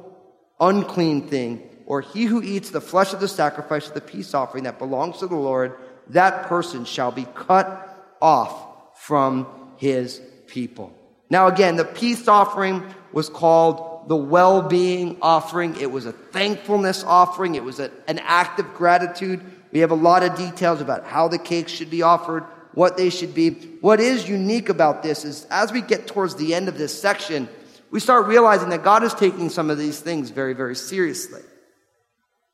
unclean 0.59 1.27
thing, 1.27 1.67
or 1.85 2.01
he 2.01 2.25
who 2.25 2.41
eats 2.41 2.69
the 2.69 2.81
flesh 2.81 3.13
of 3.13 3.19
the 3.19 3.27
sacrifice 3.27 3.87
of 3.87 3.93
the 3.93 4.01
peace 4.01 4.33
offering 4.33 4.65
that 4.65 4.79
belongs 4.79 5.19
to 5.19 5.27
the 5.27 5.35
Lord, 5.35 5.77
that 6.09 6.47
person 6.47 6.85
shall 6.85 7.11
be 7.11 7.25
cut 7.35 8.15
off 8.21 8.99
from 8.99 9.47
his 9.77 10.21
people. 10.47 10.93
Now, 11.29 11.47
again, 11.47 11.75
the 11.75 11.85
peace 11.85 12.27
offering 12.27 12.83
was 13.11 13.29
called 13.29 14.09
the 14.09 14.15
well 14.15 14.63
being 14.63 15.17
offering. 15.21 15.79
It 15.79 15.91
was 15.91 16.05
a 16.05 16.11
thankfulness 16.11 17.03
offering. 17.03 17.55
It 17.55 17.63
was 17.63 17.79
a, 17.79 17.91
an 18.07 18.19
act 18.19 18.59
of 18.59 18.73
gratitude. 18.73 19.41
We 19.71 19.79
have 19.79 19.91
a 19.91 19.95
lot 19.95 20.23
of 20.23 20.35
details 20.35 20.81
about 20.81 21.05
how 21.05 21.27
the 21.27 21.37
cakes 21.37 21.71
should 21.71 21.91
be 21.91 22.01
offered, 22.01 22.43
what 22.73 22.97
they 22.97 23.11
should 23.11 23.35
be. 23.35 23.51
What 23.81 23.99
is 23.99 24.27
unique 24.27 24.69
about 24.69 25.03
this 25.03 25.25
is 25.25 25.45
as 25.51 25.71
we 25.71 25.81
get 25.81 26.07
towards 26.07 26.35
the 26.35 26.55
end 26.55 26.67
of 26.67 26.77
this 26.77 26.99
section, 26.99 27.47
we 27.91 27.99
start 27.99 28.27
realizing 28.27 28.69
that 28.69 28.83
God 28.83 29.03
is 29.03 29.13
taking 29.13 29.49
some 29.49 29.69
of 29.69 29.77
these 29.77 29.99
things 29.99 30.29
very, 30.29 30.53
very 30.53 30.75
seriously. 30.75 31.41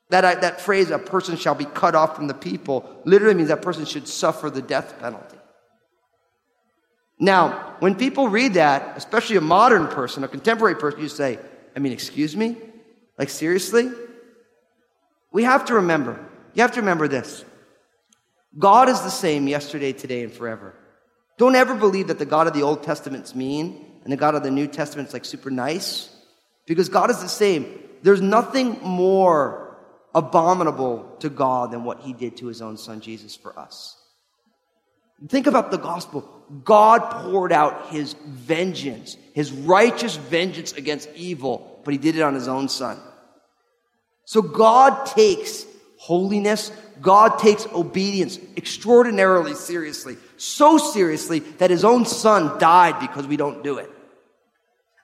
That, 0.10 0.24
uh, 0.24 0.36
that 0.36 0.62
phrase, 0.62 0.92
a 0.92 1.00
person 1.00 1.36
shall 1.36 1.56
be 1.56 1.66
cut 1.66 1.96
off 1.96 2.16
from 2.16 2.28
the 2.28 2.34
people, 2.34 3.02
literally 3.06 3.34
means 3.34 3.50
that 3.50 3.62
person 3.62 3.86
should 3.86 4.08
suffer 4.08 4.50
the 4.50 4.62
death 4.62 5.00
penalty. 5.00 5.38
Now, 7.20 7.76
when 7.80 7.96
people 7.96 8.28
read 8.28 8.56
that, 8.56 8.98
especially 8.98 9.38
a 9.38 9.42
modern 9.42 9.88
person, 9.88 10.24
a 10.24 10.28
contemporary 10.28 10.76
person, 10.76 11.02
you 11.02 11.10
say, 11.10 11.40
I 11.76 11.80
mean, 11.80 11.92
excuse 11.92 12.36
me? 12.36 12.58
Like, 13.18 13.30
seriously? 13.30 13.92
We 15.32 15.44
have 15.44 15.66
to 15.66 15.76
remember, 15.76 16.20
you 16.54 16.62
have 16.62 16.74
to 16.74 16.82
remember 16.82 17.08
this 17.08 17.44
God 18.58 18.88
is 18.90 19.02
the 19.02 19.10
same 19.10 19.48
yesterday, 19.48 19.92
today, 19.92 20.24
and 20.24 20.32
forever. 20.32 20.76
Don't 21.38 21.56
ever 21.56 21.76
believe 21.76 22.08
that 22.08 22.20
the 22.20 22.26
God 22.26 22.48
of 22.48 22.54
the 22.54 22.62
Old 22.62 22.84
Testament's 22.84 23.36
mean 23.36 23.86
and 24.06 24.14
the 24.14 24.18
God 24.18 24.36
of 24.36 24.44
the 24.44 24.52
New 24.52 24.68
Testament 24.68 25.10
is 25.10 25.14
like 25.14 25.26
super 25.26 25.52
nice, 25.52 26.10
because 26.66 26.88
God 26.88 27.10
is 27.10 27.22
the 27.22 27.28
same. 27.28 27.80
There's 28.04 28.22
nothing 28.22 28.80
more 28.82 29.78
abominable 30.14 31.18
to 31.20 31.30
God 31.30 31.72
than 31.72 31.84
what 31.84 32.00
he 32.00 32.14
did 32.14 32.38
to 32.38 32.48
his 32.48 32.62
own 32.62 32.78
son 32.78 33.02
Jesus 33.02 33.36
for 33.36 33.58
us. 33.60 33.98
Think 35.28 35.48
about 35.48 35.72
the 35.72 35.78
gospel. 35.78 36.30
God 36.64 37.00
poured 37.00 37.52
out 37.52 37.88
his 37.90 38.14
vengeance, 38.26 39.18
his 39.34 39.52
righteous 39.52 40.16
vengeance 40.18 40.74
against 40.74 41.10
evil, 41.16 41.82
but 41.84 41.94
he 41.94 41.98
did 41.98 42.16
it 42.16 42.22
on 42.22 42.36
his 42.36 42.48
own 42.48 42.70
son. 42.70 43.00
So 44.26 44.42
God 44.42 45.06
takes 45.08 45.66
holiness, 45.98 46.72
God 47.02 47.40
takes 47.40 47.66
obedience 47.74 48.38
extraordinarily 48.56 49.56
seriously. 49.56 50.18
So 50.38 50.78
seriously 50.78 51.40
that 51.40 51.72
his 51.72 51.84
own 51.84 52.06
son 52.06 52.60
died 52.60 53.00
because 53.00 53.26
we 53.26 53.38
don't 53.38 53.64
do 53.64 53.78
it. 53.78 53.90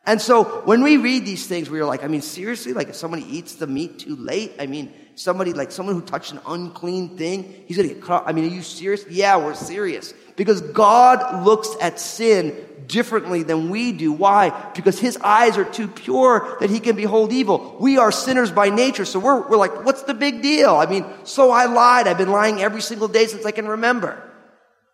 And 0.06 0.20
so 0.20 0.44
when 0.66 0.82
we 0.82 0.98
read 0.98 1.26
these 1.26 1.46
things, 1.46 1.70
we're 1.70 1.86
like, 1.86 2.04
I 2.04 2.08
mean, 2.08 2.22
seriously? 2.22 2.74
Like 2.74 2.90
if 2.90 2.96
somebody 2.96 3.24
eats 3.24 3.56
the 3.56 3.68
meat 3.68 4.00
too 4.00 4.16
late? 4.16 4.54
I 4.60 4.66
mean, 4.66 4.92
somebody, 5.16 5.54
like 5.54 5.72
someone 5.72 5.96
who 5.96 6.02
touched 6.02 6.32
an 6.32 6.40
unclean 6.48 7.18
thing, 7.18 7.64
he's 7.68 7.78
gonna 7.78 7.90
get 7.90 8.02
cut. 8.02 8.24
I 8.26 8.32
mean, 8.32 8.46
are 8.46 8.54
you 8.54 8.64
serious? 8.64 9.06
Yeah, 9.08 9.38
we're 9.38 9.54
serious. 9.54 10.14
Because 10.36 10.62
God 10.62 11.46
looks 11.46 11.70
at 11.80 12.00
sin 12.00 12.56
differently 12.88 13.44
than 13.44 13.70
we 13.70 13.92
do. 13.92 14.12
Why? 14.12 14.50
Because 14.74 15.00
his 15.00 15.18
eyes 15.18 15.58
are 15.58 15.66
too 15.66 15.88
pure 15.88 16.58
that 16.60 16.72
he 16.72 16.80
can 16.80 16.96
behold 16.96 17.32
evil. 17.32 17.78
We 17.80 18.00
are 18.00 18.12
sinners 18.12 18.52
by 18.52 18.70
nature, 18.70 19.06
so 19.06 19.20
we're, 19.20 19.48
we're 19.48 19.58
like, 19.58 19.86
what's 19.86 20.04
the 20.04 20.16
big 20.16 20.42
deal? 20.42 20.76
I 20.76 20.88
mean, 20.88 21.06
so 21.26 21.52
I 21.52 21.66
lied. 21.66 22.08
I've 22.08 22.18
been 22.18 22.32
lying 22.32 22.60
every 22.60 22.82
single 22.82 23.08
day 23.08 23.28
since 23.28 23.46
I 23.46 23.52
can 23.52 23.68
remember. 23.68 24.22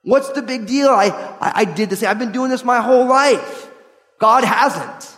What's 0.03 0.29
the 0.31 0.41
big 0.41 0.67
deal? 0.67 0.89
I, 0.89 1.07
I, 1.39 1.51
I 1.55 1.65
did 1.65 1.89
this. 1.89 2.03
I've 2.03 2.19
been 2.19 2.33
doing 2.33 2.49
this 2.49 2.65
my 2.65 2.81
whole 2.81 3.07
life. 3.07 3.66
God 4.19 4.43
hasn't. 4.43 5.15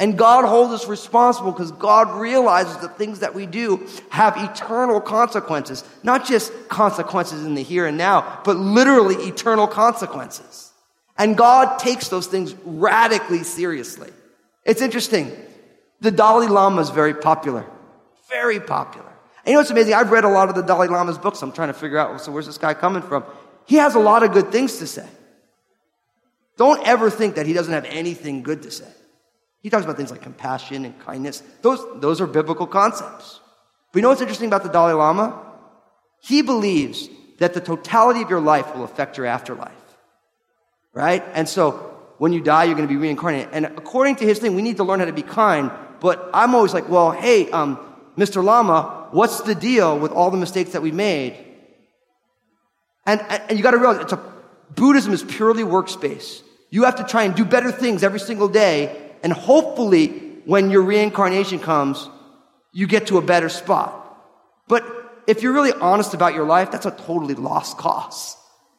And 0.00 0.16
God 0.16 0.44
holds 0.44 0.72
us 0.72 0.88
responsible 0.88 1.50
because 1.50 1.72
God 1.72 2.20
realizes 2.20 2.76
the 2.76 2.88
things 2.88 3.18
that 3.18 3.34
we 3.34 3.46
do 3.46 3.84
have 4.10 4.36
eternal 4.36 5.00
consequences. 5.00 5.82
Not 6.04 6.24
just 6.24 6.52
consequences 6.68 7.44
in 7.44 7.54
the 7.54 7.62
here 7.62 7.84
and 7.84 7.98
now, 7.98 8.40
but 8.44 8.56
literally 8.56 9.16
eternal 9.26 9.66
consequences. 9.66 10.72
And 11.16 11.36
God 11.36 11.80
takes 11.80 12.08
those 12.08 12.28
things 12.28 12.54
radically 12.64 13.42
seriously. 13.42 14.10
It's 14.64 14.80
interesting. 14.80 15.32
The 16.00 16.12
Dalai 16.12 16.46
Lama 16.46 16.80
is 16.80 16.90
very 16.90 17.14
popular. 17.14 17.66
Very 18.28 18.60
popular. 18.60 19.08
And 19.44 19.46
you 19.48 19.52
know 19.54 19.60
what's 19.60 19.70
amazing? 19.70 19.94
I've 19.94 20.12
read 20.12 20.22
a 20.22 20.28
lot 20.28 20.48
of 20.48 20.54
the 20.54 20.62
Dalai 20.62 20.86
Lama's 20.86 21.18
books. 21.18 21.42
I'm 21.42 21.50
trying 21.50 21.68
to 21.68 21.74
figure 21.74 21.98
out, 21.98 22.20
so 22.20 22.30
where's 22.30 22.46
this 22.46 22.58
guy 22.58 22.72
coming 22.74 23.02
from? 23.02 23.24
He 23.66 23.76
has 23.76 23.96
a 23.96 23.98
lot 23.98 24.22
of 24.22 24.32
good 24.32 24.52
things 24.52 24.78
to 24.78 24.86
say. 24.86 25.08
Don't 26.58 26.86
ever 26.86 27.08
think 27.08 27.36
that 27.36 27.46
he 27.46 27.52
doesn't 27.52 27.72
have 27.72 27.86
anything 27.86 28.42
good 28.42 28.62
to 28.64 28.70
say. 28.70 28.88
He 29.62 29.70
talks 29.70 29.84
about 29.84 29.96
things 29.96 30.10
like 30.10 30.22
compassion 30.22 30.84
and 30.84 30.98
kindness. 31.00 31.42
Those, 31.62 31.84
those 32.00 32.20
are 32.20 32.26
biblical 32.26 32.66
concepts. 32.66 33.40
But 33.92 33.98
you 33.98 34.02
know 34.02 34.08
what's 34.08 34.20
interesting 34.20 34.48
about 34.48 34.64
the 34.64 34.68
Dalai 34.68 34.92
Lama? 34.92 35.40
He 36.20 36.42
believes 36.42 37.08
that 37.38 37.54
the 37.54 37.60
totality 37.60 38.22
of 38.22 38.28
your 38.28 38.40
life 38.40 38.74
will 38.74 38.82
affect 38.84 39.16
your 39.16 39.26
afterlife. 39.26 39.72
Right? 40.92 41.24
And 41.32 41.48
so 41.48 41.96
when 42.18 42.32
you 42.32 42.40
die, 42.40 42.64
you're 42.64 42.74
going 42.74 42.88
to 42.88 42.92
be 42.92 42.98
reincarnated. 42.98 43.50
And 43.52 43.64
according 43.64 44.16
to 44.16 44.24
his 44.24 44.40
thing, 44.40 44.56
we 44.56 44.62
need 44.62 44.78
to 44.78 44.84
learn 44.84 44.98
how 44.98 45.06
to 45.06 45.12
be 45.12 45.22
kind. 45.22 45.70
But 46.00 46.28
I'm 46.34 46.56
always 46.56 46.74
like, 46.74 46.88
well, 46.88 47.12
hey, 47.12 47.48
um, 47.52 47.78
Mr. 48.16 48.42
Lama, 48.42 49.06
what's 49.12 49.42
the 49.42 49.54
deal 49.54 49.96
with 49.96 50.10
all 50.10 50.32
the 50.32 50.36
mistakes 50.36 50.70
that 50.70 50.82
we 50.82 50.90
made? 50.90 51.36
And, 53.06 53.20
and 53.20 53.56
you 53.56 53.62
got 53.62 53.70
to 53.70 53.78
realize 53.78 54.12
a, 54.12 54.20
Buddhism 54.74 55.12
is 55.12 55.22
purely 55.22 55.62
works-based. 55.62 56.44
You 56.70 56.84
have 56.84 56.96
to 56.96 57.04
try 57.04 57.22
and 57.22 57.34
do 57.34 57.44
better 57.44 57.72
things 57.72 58.02
every 58.02 58.20
single 58.20 58.48
day. 58.48 59.12
And 59.22 59.32
hopefully, 59.32 60.08
when 60.44 60.70
your 60.70 60.82
reincarnation 60.82 61.58
comes, 61.58 62.08
you 62.72 62.86
get 62.86 63.08
to 63.08 63.18
a 63.18 63.22
better 63.22 63.48
spot. 63.48 63.94
But 64.68 64.84
if 65.26 65.42
you're 65.42 65.52
really 65.52 65.72
honest 65.72 66.14
about 66.14 66.34
your 66.34 66.46
life, 66.46 66.70
that's 66.70 66.86
a 66.86 66.90
totally 66.90 67.34
lost 67.34 67.78
cause. 67.78 68.36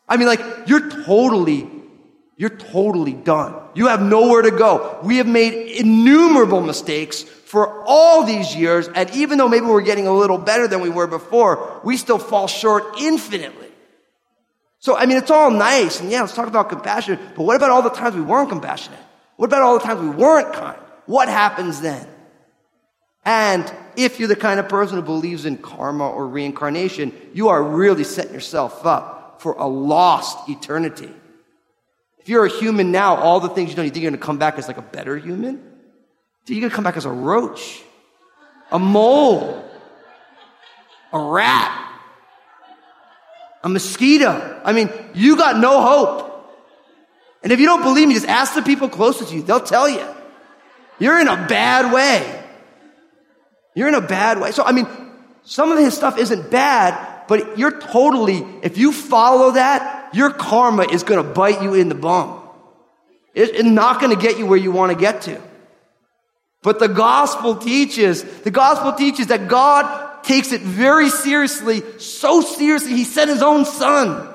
I 0.08 0.18
mean, 0.18 0.28
like, 0.28 0.42
you're 0.68 0.90
totally, 0.90 1.70
you're 2.38 2.50
totally 2.50 3.14
done. 3.14 3.56
You 3.76 3.88
have 3.88 4.02
nowhere 4.02 4.44
to 4.44 4.52
go. 4.52 5.00
We 5.04 5.18
have 5.18 5.28
made 5.28 5.54
innumerable 5.54 6.62
mistakes 6.62 7.24
for 7.24 7.84
all 7.86 8.24
these 8.24 8.56
years. 8.56 8.88
And 8.88 9.10
even 9.16 9.38
though 9.38 9.48
maybe 9.48 9.66
we're 9.66 9.82
getting 9.82 10.08
a 10.08 10.14
little 10.14 10.38
better 10.38 10.68
than 10.68 10.82
we 10.82 10.90
were 10.90 11.08
before, 11.08 11.82
we 11.84 11.98
still 11.98 12.20
fall 12.20 12.48
short 12.48 13.00
infinitely. 13.00 13.59
So, 14.80 14.96
I 14.96 15.06
mean, 15.06 15.18
it's 15.18 15.32
all 15.32 15.52
nice. 15.52 16.00
And 16.00 16.10
yeah, 16.10 16.22
let's 16.22 16.34
talk 16.34 16.48
about 16.48 16.70
compassion. 16.70 17.20
But 17.36 17.44
what 17.44 17.56
about 17.56 17.70
all 17.70 17.82
the 17.82 17.90
times 17.90 18.16
we 18.16 18.22
weren't 18.22 18.50
compassionate? 18.50 19.00
What 19.36 19.48
about 19.48 19.62
all 19.62 19.78
the 19.78 19.84
times 19.84 20.02
we 20.02 20.10
weren't 20.10 20.54
kind? 20.54 20.80
What 21.06 21.28
happens 21.28 21.82
then? 21.82 22.08
And 23.26 23.72
if 23.98 24.20
you're 24.20 24.28
the 24.28 24.36
kind 24.36 24.60
of 24.60 24.70
person 24.70 24.98
who 24.98 25.02
believes 25.02 25.46
in 25.46 25.58
karma 25.58 26.10
or 26.10 26.28
reincarnation, 26.28 27.14
you 27.34 27.50
are 27.50 27.62
really 27.62 28.04
setting 28.04 28.34
yourself 28.34 28.86
up 28.86 29.42
for 29.42 29.54
a 29.54 29.68
lost 29.68 30.50
eternity. 30.50 31.12
If 32.20 32.30
you're 32.30 32.46
a 32.46 32.50
human 32.50 32.92
now, 32.92 33.16
all 33.16 33.40
the 33.40 33.50
things 33.50 33.72
you 33.72 33.76
know, 33.76 33.84
you 33.84 33.90
think 33.90 34.04
you're 34.04 34.12
going 34.12 34.20
to 34.20 34.26
come 34.26 34.38
back 34.38 34.58
as 34.58 34.68
like 34.68 34.78
a 34.78 34.82
better 34.82 35.18
human? 35.18 35.56
Dude, 36.46 36.58
You're 36.58 36.62
going 36.62 36.70
to 36.70 36.76
come 36.76 36.84
back 36.84 36.98
as 36.98 37.06
a 37.06 37.12
roach, 37.12 37.82
a 38.72 38.80
mole, 38.80 39.64
a 41.12 41.20
rat, 41.20 41.89
a 43.64 43.70
mosquito. 43.70 44.62
I 44.64 44.74
mean, 44.74 44.90
you 45.14 45.36
got 45.38 45.58
no 45.58 45.82
hope. 45.82 46.26
And 47.44 47.52
if 47.52 47.60
you 47.60 47.66
don't 47.66 47.84
believe 47.84 48.08
me, 48.08 48.14
just 48.14 48.28
ask 48.28 48.54
the 48.54 48.62
people 48.62 48.90
closest 48.90 49.30
to 49.30 49.36
you. 49.36 49.44
They'll 49.44 49.60
tell 49.60 49.90
you. 49.90 50.06
You're 51.00 51.20
in 51.20 51.28
a 51.28 51.48
bad 51.48 51.94
way. 51.94 52.44
You're 53.76 53.88
in 53.88 53.96
a 53.96 54.02
bad 54.02 54.40
way. 54.40 54.52
So, 54.52 54.64
I 54.64 54.72
mean, 54.72 54.88
some 55.44 55.72
of 55.72 55.80
his 55.80 55.94
stuff 55.96 56.18
isn't 56.18 56.52
bad, 56.52 57.28
but 57.28 57.58
you're 57.58 57.80
totally, 57.80 58.46
if 58.62 58.78
you 58.78 58.92
follow 58.92 59.52
that, 59.52 60.14
your 60.14 60.32
karma 60.32 60.84
is 60.84 61.04
going 61.04 61.24
to 61.26 61.34
bite 61.34 61.62
you 61.62 61.76
in 61.76 61.88
the 61.88 61.96
bum. 61.96 62.42
It's 63.34 63.64
not 63.64 64.02
going 64.02 64.16
to 64.16 64.22
get 64.22 64.38
you 64.38 64.46
where 64.46 64.58
you 64.58 64.72
want 64.72 64.92
to 64.92 64.98
get 64.98 65.22
to. 65.24 65.40
But 66.62 66.80
the 66.80 66.88
gospel 66.88 67.56
teaches, 67.56 68.24
the 68.42 68.52
gospel 68.52 68.94
teaches 68.94 69.28
that 69.28 69.48
God 69.48 70.09
takes 70.24 70.52
it 70.52 70.62
very 70.62 71.10
seriously, 71.10 71.84
so 72.00 72.42
seriously, 72.42 72.92
he 72.92 73.04
sent 73.04 73.30
his 73.30 73.42
own 73.42 73.66
son. 73.66 74.28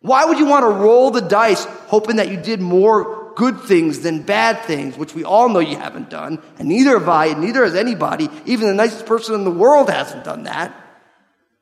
Why 0.00 0.24
would 0.24 0.38
you 0.38 0.46
want 0.46 0.64
to 0.64 0.70
roll 0.70 1.10
the 1.10 1.22
dice 1.22 1.64
hoping 1.86 2.16
that 2.16 2.28
you 2.28 2.36
did 2.36 2.60
more 2.60 3.32
good 3.36 3.60
things 3.60 4.00
than 4.00 4.22
bad 4.22 4.64
things, 4.64 4.96
which 4.96 5.14
we 5.14 5.24
all 5.24 5.48
know 5.48 5.60
you 5.60 5.76
haven't 5.76 6.10
done, 6.10 6.42
and 6.58 6.68
neither 6.68 6.98
have 6.98 7.08
I, 7.08 7.26
and 7.26 7.40
neither 7.40 7.64
has 7.64 7.74
anybody, 7.74 8.28
even 8.46 8.68
the 8.68 8.74
nicest 8.74 9.06
person 9.06 9.34
in 9.34 9.44
the 9.44 9.50
world 9.50 9.88
hasn't 9.90 10.24
done 10.24 10.44
that. 10.44 10.74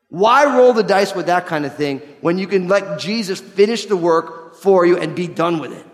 Why 0.09 0.57
roll 0.57 0.73
the 0.73 0.83
dice 0.83 1.15
with 1.15 1.25
that 1.25 1.47
kind 1.47 1.65
of 1.65 1.75
thing 1.75 1.99
when 2.21 2.37
you 2.37 2.45
can 2.45 2.67
let 2.67 2.99
Jesus 2.99 3.41
finish 3.41 3.85
the 3.85 3.97
work 3.97 4.55
for 4.55 4.85
you 4.85 4.97
and 4.97 5.15
be 5.15 5.27
done 5.27 5.59
with 5.59 5.71
it? 5.71 5.85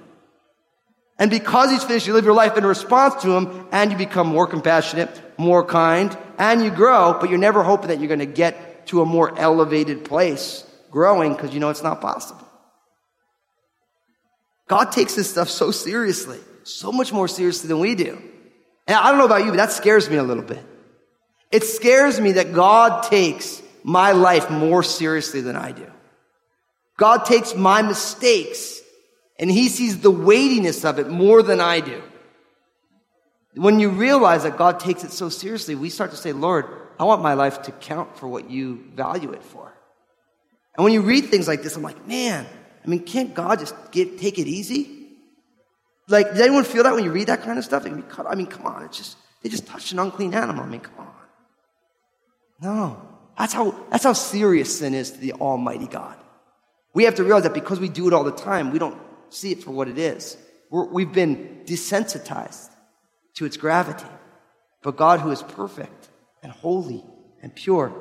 And 1.19 1.29
because 1.29 1.69
he's 1.69 1.83
finished, 1.83 2.07
you 2.07 2.13
live 2.13 2.23
your 2.23 2.33
life 2.33 2.57
in 2.57 2.65
response 2.65 3.21
to 3.23 3.35
him, 3.35 3.67
and 3.73 3.91
you 3.91 3.97
become 3.97 4.27
more 4.27 4.47
compassionate, 4.47 5.09
more 5.37 5.65
kind, 5.65 6.17
and 6.37 6.63
you 6.63 6.71
grow, 6.71 7.17
but 7.19 7.29
you're 7.29 7.37
never 7.37 7.61
hoping 7.61 7.89
that 7.89 7.99
you're 7.99 8.07
going 8.07 8.19
to 8.19 8.25
get 8.25 8.87
to 8.87 9.01
a 9.01 9.05
more 9.05 9.37
elevated 9.37 10.05
place 10.05 10.63
growing 10.89 11.33
because 11.33 11.53
you 11.53 11.59
know 11.59 11.69
it's 11.69 11.83
not 11.83 11.99
possible. 11.99 12.47
God 14.67 14.91
takes 14.91 15.15
this 15.15 15.29
stuff 15.29 15.49
so 15.49 15.71
seriously, 15.71 16.39
so 16.63 16.91
much 16.91 17.11
more 17.11 17.27
seriously 17.27 17.67
than 17.67 17.79
we 17.79 17.95
do. 17.95 18.21
And 18.87 18.97
I 18.97 19.09
don't 19.09 19.19
know 19.19 19.25
about 19.25 19.43
you, 19.43 19.51
but 19.51 19.57
that 19.57 19.71
scares 19.71 20.09
me 20.09 20.15
a 20.15 20.23
little 20.23 20.43
bit. 20.43 20.63
It 21.51 21.63
scares 21.63 22.19
me 22.19 22.33
that 22.33 22.53
God 22.53 23.03
takes 23.03 23.61
my 23.83 24.13
life 24.13 24.49
more 24.49 24.83
seriously 24.83 25.41
than 25.41 25.55
I 25.55 25.71
do. 25.71 25.85
God 26.97 27.25
takes 27.25 27.55
my 27.55 27.81
mistakes 27.81 28.78
and 29.39 29.49
he 29.49 29.69
sees 29.69 29.99
the 30.01 30.11
weightiness 30.11 30.83
of 30.83 30.99
it 30.99 31.07
more 31.07 31.41
than 31.41 31.61
I 31.61 31.79
do. 31.79 32.03
When 33.55 33.79
you 33.79 33.89
realize 33.89 34.43
that 34.43 34.57
God 34.57 34.79
takes 34.79 35.03
it 35.03 35.11
so 35.11 35.29
seriously, 35.29 35.75
we 35.75 35.89
start 35.89 36.11
to 36.11 36.17
say, 36.17 36.33
Lord, 36.33 36.65
I 36.99 37.05
want 37.05 37.21
my 37.21 37.33
life 37.33 37.63
to 37.63 37.71
count 37.71 38.17
for 38.17 38.27
what 38.27 38.49
you 38.49 38.83
value 38.93 39.31
it 39.31 39.43
for. 39.43 39.73
And 40.77 40.83
when 40.83 40.93
you 40.93 41.01
read 41.01 41.25
things 41.25 41.47
like 41.47 41.63
this, 41.63 41.75
I'm 41.75 41.81
like, 41.81 42.05
man, 42.07 42.45
I 42.83 42.87
mean, 42.87 43.03
can't 43.03 43.33
God 43.33 43.59
just 43.59 43.73
get, 43.91 44.19
take 44.19 44.37
it 44.37 44.47
easy? 44.47 45.07
Like, 46.07 46.31
does 46.31 46.41
anyone 46.41 46.63
feel 46.63 46.83
that 46.83 46.93
when 46.93 47.03
you 47.03 47.11
read 47.11 47.27
that 47.27 47.43
kind 47.43 47.57
of 47.57 47.65
stuff? 47.65 47.85
I 47.85 47.89
mean, 47.89 48.03
I 48.27 48.35
mean, 48.35 48.47
come 48.47 48.65
on, 48.65 48.83
it's 48.83 48.97
just, 48.97 49.17
they 49.41 49.49
just 49.49 49.65
touched 49.65 49.91
an 49.93 49.99
unclean 49.99 50.33
animal. 50.33 50.63
I 50.63 50.67
mean, 50.67 50.81
come 50.81 50.99
on. 50.99 51.13
No. 52.61 53.01
That's 53.37 53.53
how, 53.53 53.71
that's 53.89 54.03
how 54.03 54.13
serious 54.13 54.79
sin 54.79 54.93
is 54.93 55.11
to 55.11 55.17
the 55.17 55.33
Almighty 55.33 55.87
God. 55.87 56.17
We 56.93 57.05
have 57.05 57.15
to 57.15 57.23
realize 57.23 57.43
that 57.43 57.53
because 57.53 57.79
we 57.79 57.87
do 57.87 58.07
it 58.07 58.13
all 58.13 58.23
the 58.23 58.31
time, 58.31 58.71
we 58.71 58.79
don't 58.79 58.99
see 59.29 59.51
it 59.51 59.63
for 59.63 59.71
what 59.71 59.87
it 59.87 59.97
is. 59.97 60.37
we 60.69 61.03
have 61.03 61.13
been 61.13 61.63
desensitized 61.65 62.69
to 63.35 63.45
its 63.45 63.57
gravity. 63.57 64.05
But 64.81 64.97
God, 64.97 65.19
who 65.19 65.31
is 65.31 65.43
perfect 65.43 66.09
and 66.41 66.51
holy 66.51 67.03
and 67.41 67.53
pure, 67.53 67.93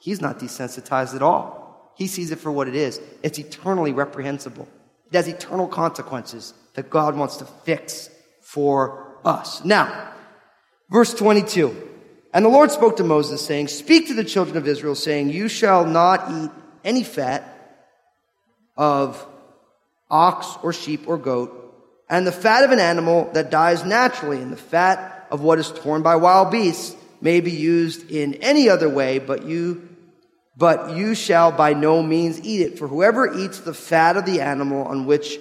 he's 0.00 0.20
not 0.20 0.38
desensitized 0.38 1.14
at 1.14 1.22
all. 1.22 1.92
He 1.96 2.06
sees 2.06 2.30
it 2.30 2.38
for 2.38 2.52
what 2.52 2.68
it 2.68 2.74
is. 2.74 3.00
It's 3.22 3.38
eternally 3.38 3.92
reprehensible. 3.92 4.68
It 5.10 5.16
has 5.16 5.28
eternal 5.28 5.66
consequences 5.66 6.54
that 6.74 6.88
God 6.88 7.16
wants 7.16 7.36
to 7.38 7.44
fix 7.44 8.10
for 8.40 9.18
us. 9.24 9.64
Now, 9.64 10.12
verse 10.90 11.12
22. 11.14 11.88
And 12.32 12.44
the 12.44 12.48
Lord 12.48 12.70
spoke 12.70 12.96
to 12.98 13.04
Moses, 13.04 13.44
saying, 13.44 13.68
Speak 13.68 14.06
to 14.06 14.14
the 14.14 14.24
children 14.24 14.56
of 14.56 14.68
Israel, 14.68 14.94
saying, 14.94 15.30
You 15.30 15.48
shall 15.48 15.84
not 15.84 16.30
eat 16.30 16.50
any 16.84 17.02
fat 17.02 17.44
of 18.76 19.26
ox 20.10 20.46
or 20.62 20.72
sheep 20.72 21.04
or 21.06 21.16
goat, 21.16 21.56
and 22.08 22.26
the 22.26 22.32
fat 22.32 22.64
of 22.64 22.70
an 22.70 22.80
animal 22.80 23.30
that 23.34 23.50
dies 23.50 23.84
naturally, 23.84 24.42
and 24.42 24.52
the 24.52 24.56
fat 24.56 25.28
of 25.30 25.42
what 25.42 25.58
is 25.58 25.70
torn 25.70 26.02
by 26.02 26.16
wild 26.16 26.50
beasts 26.50 26.96
may 27.20 27.40
be 27.40 27.52
used 27.52 28.10
in 28.10 28.34
any 28.34 28.68
other 28.68 28.88
way, 28.88 29.18
but 29.18 29.44
you 29.44 29.88
but 30.56 30.94
you 30.94 31.14
shall 31.14 31.50
by 31.52 31.72
no 31.72 32.02
means 32.02 32.38
eat 32.40 32.60
it. 32.60 32.78
For 32.78 32.86
whoever 32.86 33.32
eats 33.32 33.60
the 33.60 33.72
fat 33.72 34.18
of 34.18 34.26
the 34.26 34.42
animal 34.42 34.84
on 34.84 35.06
which 35.06 35.38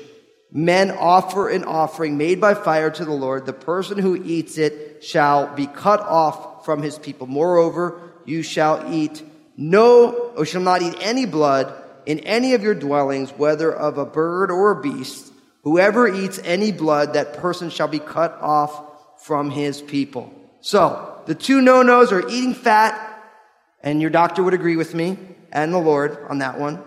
men 0.51 0.91
offer 0.91 1.49
an 1.49 1.65
offering 1.65 2.17
made 2.17 2.39
by 2.39 2.53
fire 2.53 2.89
to 2.89 3.03
the 3.03 3.11
Lord, 3.11 3.45
the 3.45 3.51
person 3.51 3.97
who 3.97 4.15
eats 4.23 4.57
it 4.57 5.03
shall 5.03 5.53
be 5.55 5.67
cut 5.67 5.99
off 5.99 6.63
from 6.63 6.81
his 6.81 6.97
people. 6.97 7.27
Moreover, 7.27 7.99
you 8.23 8.43
shall 8.43 8.93
eat 8.93 9.21
no, 9.57 10.11
or 10.37 10.45
shall 10.45 10.61
not 10.61 10.81
eat 10.81 10.95
any 11.01 11.25
blood 11.25 11.73
in 12.09 12.17
any 12.21 12.55
of 12.55 12.63
your 12.63 12.73
dwellings, 12.73 13.29
whether 13.37 13.71
of 13.71 13.99
a 13.99 14.05
bird 14.05 14.49
or 14.49 14.71
a 14.71 14.81
beast. 14.81 15.31
Whoever 15.61 16.07
eats 16.07 16.39
any 16.43 16.71
blood, 16.71 17.13
that 17.13 17.35
person 17.35 17.69
shall 17.69 17.87
be 17.87 17.99
cut 17.99 18.35
off 18.41 19.23
from 19.27 19.51
his 19.51 19.79
people. 19.79 20.33
So, 20.61 21.21
the 21.27 21.35
two 21.35 21.61
no-nos 21.61 22.11
are 22.11 22.27
eating 22.27 22.55
fat, 22.55 23.21
and 23.83 24.01
your 24.01 24.09
doctor 24.09 24.41
would 24.41 24.55
agree 24.55 24.75
with 24.75 24.95
me, 24.95 25.19
and 25.51 25.71
the 25.71 25.77
Lord 25.77 26.17
on 26.27 26.39
that 26.39 26.59
one. 26.59 26.81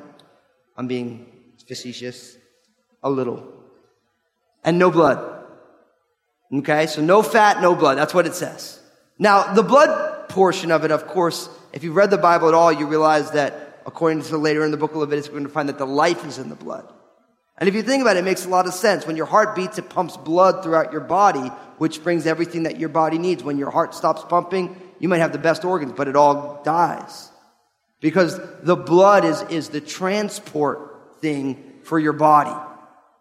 I'm 0.76 0.88
being 0.88 1.30
facetious. 1.68 2.36
A 3.04 3.08
little. 3.08 3.46
And 4.64 4.76
no 4.76 4.90
blood. 4.90 5.44
Okay, 6.52 6.88
so 6.88 7.00
no 7.00 7.22
fat, 7.22 7.62
no 7.62 7.76
blood. 7.76 7.96
That's 7.96 8.12
what 8.12 8.26
it 8.26 8.34
says. 8.34 8.80
Now, 9.20 9.54
the 9.54 9.62
blood 9.62 10.28
portion 10.28 10.72
of 10.72 10.84
it, 10.84 10.90
of 10.90 11.06
course, 11.06 11.48
if 11.72 11.84
you've 11.84 11.94
read 11.94 12.10
the 12.10 12.18
Bible 12.18 12.48
at 12.48 12.54
all, 12.54 12.72
you 12.72 12.88
realize 12.88 13.30
that 13.30 13.71
according 13.86 14.22
to 14.22 14.38
later 14.38 14.64
in 14.64 14.70
the 14.70 14.76
book 14.76 14.92
of 14.92 14.98
Leviticus, 14.98 15.28
we're 15.28 15.34
going 15.34 15.44
to 15.44 15.52
find 15.52 15.68
that 15.68 15.78
the 15.78 15.86
life 15.86 16.24
is 16.24 16.38
in 16.38 16.48
the 16.48 16.54
blood. 16.54 16.92
And 17.58 17.68
if 17.68 17.74
you 17.74 17.82
think 17.82 18.02
about 18.02 18.16
it, 18.16 18.20
it 18.20 18.24
makes 18.24 18.44
a 18.44 18.48
lot 18.48 18.66
of 18.66 18.74
sense. 18.74 19.06
When 19.06 19.16
your 19.16 19.26
heart 19.26 19.54
beats, 19.54 19.78
it 19.78 19.88
pumps 19.88 20.16
blood 20.16 20.62
throughout 20.62 20.90
your 20.90 21.00
body, 21.00 21.48
which 21.78 22.02
brings 22.02 22.26
everything 22.26 22.64
that 22.64 22.80
your 22.80 22.88
body 22.88 23.18
needs. 23.18 23.44
When 23.44 23.58
your 23.58 23.70
heart 23.70 23.94
stops 23.94 24.22
pumping, 24.28 24.76
you 24.98 25.08
might 25.08 25.18
have 25.18 25.32
the 25.32 25.38
best 25.38 25.64
organs, 25.64 25.92
but 25.92 26.08
it 26.08 26.16
all 26.16 26.62
dies. 26.64 27.30
Because 28.00 28.40
the 28.62 28.76
blood 28.76 29.24
is, 29.24 29.42
is 29.42 29.68
the 29.68 29.80
transport 29.80 31.20
thing 31.20 31.80
for 31.84 31.98
your 31.98 32.12
body. 32.12 32.54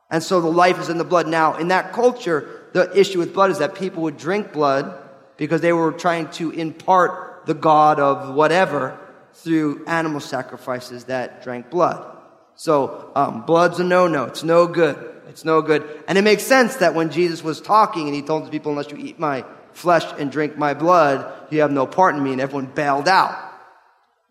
And 0.09 0.23
so 0.23 0.41
the 0.41 0.51
life 0.51 0.79
is 0.79 0.89
in 0.89 0.97
the 0.97 1.03
blood. 1.03 1.27
Now, 1.27 1.55
in 1.57 1.67
that 1.67 1.93
culture, 1.93 2.67
the 2.73 2.97
issue 2.97 3.19
with 3.19 3.33
blood 3.33 3.51
is 3.51 3.59
that 3.59 3.75
people 3.75 4.03
would 4.03 4.17
drink 4.17 4.53
blood 4.53 4.97
because 5.37 5.61
they 5.61 5.73
were 5.73 5.91
trying 5.91 6.29
to 6.31 6.51
impart 6.51 7.45
the 7.45 7.53
God 7.53 7.99
of 7.99 8.35
whatever 8.35 8.99
through 9.33 9.85
animal 9.85 10.19
sacrifices 10.19 11.05
that 11.05 11.43
drank 11.43 11.69
blood. 11.69 12.17
So, 12.55 13.11
um, 13.15 13.45
blood's 13.45 13.79
a 13.79 13.83
no-no. 13.83 14.25
It's 14.25 14.43
no 14.43 14.67
good. 14.67 14.97
It's 15.29 15.45
no 15.45 15.61
good. 15.61 16.03
And 16.07 16.17
it 16.17 16.23
makes 16.23 16.43
sense 16.43 16.75
that 16.77 16.93
when 16.93 17.09
Jesus 17.09 17.43
was 17.43 17.61
talking 17.61 18.07
and 18.07 18.15
he 18.15 18.21
told 18.21 18.45
the 18.45 18.49
people, 18.51 18.71
unless 18.71 18.91
you 18.91 18.97
eat 18.97 19.17
my 19.17 19.45
flesh 19.71 20.03
and 20.19 20.31
drink 20.31 20.57
my 20.57 20.73
blood, 20.73 21.47
you 21.49 21.61
have 21.61 21.71
no 21.71 21.87
part 21.87 22.15
in 22.15 22.23
me. 22.23 22.33
And 22.33 22.41
everyone 22.41 22.65
bailed 22.65 23.07
out. 23.07 23.51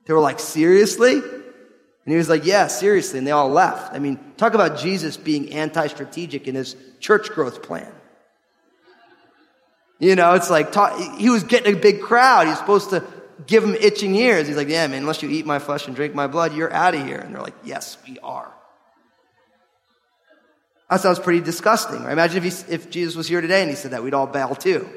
They 0.06 0.12
were 0.12 0.20
like, 0.20 0.38
seriously? 0.38 1.14
And 1.14 2.12
he 2.12 2.16
was 2.16 2.28
like, 2.28 2.44
yeah, 2.44 2.66
seriously. 2.66 3.18
And 3.18 3.26
they 3.26 3.30
all 3.30 3.48
left. 3.48 3.94
I 3.94 3.98
mean, 3.98 4.18
talk 4.36 4.54
about 4.54 4.78
Jesus 4.78 5.16
being 5.16 5.52
anti-strategic 5.52 6.46
in 6.46 6.54
his 6.54 6.76
church 6.98 7.30
growth 7.30 7.62
plan. 7.62 7.90
You 9.98 10.16
know, 10.16 10.34
it's 10.34 10.50
like, 10.50 10.72
talk, 10.72 10.98
he 11.18 11.30
was 11.30 11.44
getting 11.44 11.76
a 11.76 11.78
big 11.78 12.00
crowd. 12.00 12.46
He's 12.46 12.58
supposed 12.58 12.90
to 12.90 13.04
give 13.46 13.62
them 13.62 13.74
itching 13.74 14.14
ears. 14.14 14.46
He's 14.46 14.56
like, 14.56 14.68
yeah, 14.68 14.86
man, 14.86 14.98
unless 14.98 15.22
you 15.22 15.30
eat 15.30 15.46
my 15.46 15.58
flesh 15.58 15.86
and 15.86 15.96
drink 15.96 16.14
my 16.14 16.26
blood, 16.26 16.54
you're 16.54 16.72
out 16.72 16.94
of 16.94 17.04
here. 17.06 17.18
And 17.18 17.34
they're 17.34 17.42
like, 17.42 17.54
yes, 17.64 17.96
we 18.06 18.18
are. 18.20 18.52
That 20.90 21.00
sounds 21.00 21.18
pretty 21.18 21.40
disgusting. 21.40 22.02
Right? 22.02 22.12
Imagine 22.12 22.44
if, 22.44 22.66
he, 22.66 22.72
if 22.72 22.90
Jesus 22.90 23.14
was 23.14 23.28
here 23.28 23.40
today 23.40 23.60
and 23.60 23.70
he 23.70 23.76
said 23.76 23.92
that, 23.92 24.02
we'd 24.02 24.14
all 24.14 24.26
bow 24.26 24.54
too. 24.54 24.88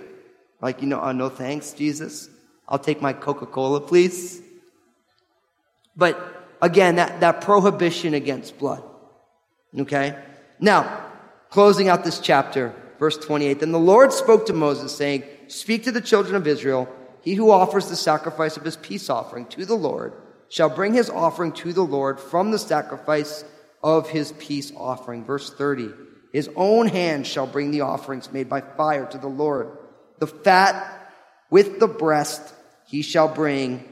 Like, 0.61 0.81
you 0.81 0.87
know, 0.87 0.99
oh, 0.99 1.11
no 1.11 1.29
thanks, 1.29 1.73
Jesus. 1.73 2.29
I'll 2.67 2.79
take 2.79 3.01
my 3.01 3.13
Coca-Cola, 3.13 3.81
please. 3.81 4.41
But 5.95 6.19
again, 6.61 6.95
that, 6.95 7.19
that 7.19 7.41
prohibition 7.41 8.13
against 8.13 8.57
blood. 8.57 8.83
Okay? 9.77 10.17
Now, 10.59 11.05
closing 11.49 11.89
out 11.89 12.03
this 12.03 12.19
chapter, 12.19 12.73
verse 12.97 13.17
28. 13.17 13.59
Then 13.59 13.71
the 13.71 13.79
Lord 13.79 14.13
spoke 14.13 14.47
to 14.47 14.53
Moses, 14.53 14.95
saying, 14.95 15.23
Speak 15.47 15.83
to 15.83 15.91
the 15.91 16.01
children 16.01 16.35
of 16.35 16.47
Israel. 16.47 16.89
He 17.23 17.35
who 17.35 17.51
offers 17.51 17.89
the 17.89 17.95
sacrifice 17.95 18.57
of 18.57 18.63
his 18.63 18.77
peace 18.77 19.09
offering 19.09 19.45
to 19.47 19.65
the 19.65 19.75
Lord 19.75 20.13
shall 20.49 20.69
bring 20.69 20.93
his 20.93 21.09
offering 21.09 21.53
to 21.53 21.73
the 21.73 21.83
Lord 21.83 22.19
from 22.19 22.51
the 22.51 22.59
sacrifice 22.59 23.43
of 23.81 24.09
his 24.09 24.33
peace 24.33 24.71
offering. 24.75 25.25
Verse 25.25 25.51
30. 25.53 25.91
His 26.31 26.49
own 26.55 26.87
hand 26.87 27.25
shall 27.25 27.47
bring 27.47 27.71
the 27.71 27.81
offerings 27.81 28.31
made 28.31 28.49
by 28.49 28.61
fire 28.61 29.05
to 29.05 29.17
the 29.17 29.27
Lord. 29.27 29.77
The 30.19 30.27
fat 30.27 31.11
with 31.49 31.79
the 31.79 31.87
breast 31.87 32.53
he 32.87 33.01
shall 33.01 33.27
bring, 33.27 33.87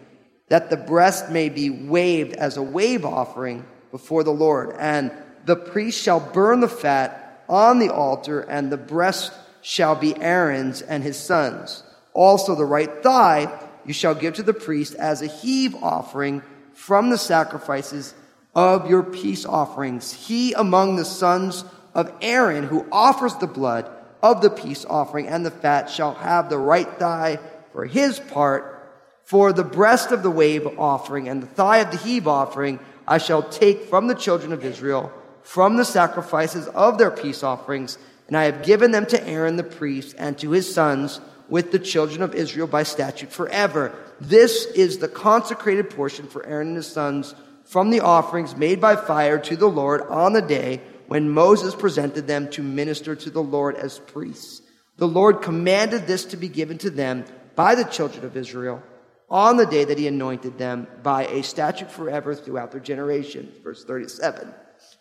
that 0.49 0.69
the 0.69 0.77
breast 0.77 1.29
may 1.29 1.49
be 1.49 1.69
waved 1.69 2.33
as 2.33 2.57
a 2.57 2.63
wave 2.63 3.05
offering 3.05 3.65
before 3.91 4.23
the 4.23 4.31
Lord. 4.31 4.75
And 4.77 5.11
the 5.45 5.55
priest 5.55 6.01
shall 6.01 6.19
burn 6.19 6.59
the 6.59 6.67
fat 6.67 7.43
on 7.47 7.79
the 7.79 7.89
altar, 7.93 8.41
and 8.41 8.71
the 8.71 8.77
breast 8.77 9.31
shall 9.61 9.95
be 9.95 10.15
Aaron's 10.19 10.81
and 10.81 11.03
his 11.03 11.17
sons. 11.17 11.83
Also, 12.13 12.55
the 12.55 12.65
right 12.65 13.01
thigh 13.01 13.51
you 13.85 13.93
shall 13.93 14.15
give 14.15 14.35
to 14.35 14.43
the 14.43 14.53
priest 14.53 14.95
as 14.95 15.21
a 15.21 15.27
heave 15.27 15.75
offering 15.75 16.43
from 16.73 17.09
the 17.09 17.17
sacrifices 17.17 18.13
of 18.53 18.89
your 18.89 19.03
peace 19.03 19.45
offerings. 19.45 20.11
He 20.13 20.53
among 20.53 20.95
the 20.95 21.05
sons 21.05 21.63
of 21.93 22.11
Aaron 22.21 22.65
who 22.65 22.85
offers 22.91 23.35
the 23.35 23.47
blood 23.47 23.89
of 24.21 24.41
the 24.41 24.49
peace 24.49 24.85
offering 24.85 25.27
and 25.27 25.45
the 25.45 25.51
fat 25.51 25.89
shall 25.89 26.13
have 26.15 26.49
the 26.49 26.57
right 26.57 26.87
thigh 26.99 27.39
for 27.71 27.85
his 27.85 28.19
part. 28.19 28.77
For 29.23 29.53
the 29.53 29.63
breast 29.63 30.11
of 30.11 30.23
the 30.23 30.31
wave 30.31 30.67
offering 30.77 31.29
and 31.29 31.41
the 31.41 31.47
thigh 31.47 31.77
of 31.77 31.91
the 31.91 31.97
heave 31.97 32.27
offering 32.27 32.79
I 33.07 33.17
shall 33.17 33.43
take 33.43 33.85
from 33.85 34.07
the 34.07 34.15
children 34.15 34.51
of 34.51 34.63
Israel, 34.65 35.11
from 35.41 35.77
the 35.77 35.85
sacrifices 35.85 36.67
of 36.67 36.97
their 36.97 37.11
peace 37.11 37.43
offerings, 37.43 37.97
and 38.27 38.37
I 38.37 38.43
have 38.43 38.63
given 38.63 38.91
them 38.91 39.05
to 39.07 39.27
Aaron 39.27 39.55
the 39.55 39.63
priest 39.63 40.15
and 40.17 40.37
to 40.39 40.51
his 40.51 40.73
sons 40.73 41.19
with 41.51 41.71
the 41.71 41.79
children 41.79 42.21
of 42.21 42.33
Israel 42.33 42.65
by 42.65 42.81
statute 42.81 43.29
forever. 43.29 43.93
This 44.21 44.65
is 44.67 44.97
the 44.97 45.09
consecrated 45.09 45.89
portion 45.89 46.25
for 46.25 46.45
Aaron 46.45 46.69
and 46.69 46.77
his 46.77 46.87
sons 46.87 47.35
from 47.65 47.89
the 47.89 47.99
offerings 47.99 48.55
made 48.55 48.79
by 48.79 48.95
fire 48.95 49.37
to 49.37 49.57
the 49.57 49.67
Lord 49.67 50.01
on 50.03 50.31
the 50.31 50.41
day 50.41 50.81
when 51.07 51.29
Moses 51.29 51.75
presented 51.75 52.25
them 52.25 52.49
to 52.51 52.63
minister 52.63 53.17
to 53.17 53.29
the 53.29 53.43
Lord 53.43 53.75
as 53.75 53.99
priests. 53.99 54.61
The 54.95 55.07
Lord 55.09 55.41
commanded 55.41 56.07
this 56.07 56.23
to 56.25 56.37
be 56.37 56.47
given 56.47 56.77
to 56.79 56.89
them 56.89 57.25
by 57.55 57.75
the 57.75 57.83
children 57.83 58.23
of 58.23 58.37
Israel 58.37 58.81
on 59.29 59.57
the 59.57 59.65
day 59.65 59.83
that 59.83 59.97
he 59.97 60.07
anointed 60.07 60.57
them 60.57 60.87
by 61.03 61.25
a 61.25 61.43
statute 61.43 61.91
forever 61.91 62.33
throughout 62.33 62.71
their 62.71 62.79
generations. 62.79 63.57
Verse 63.61 63.83
37. 63.83 64.53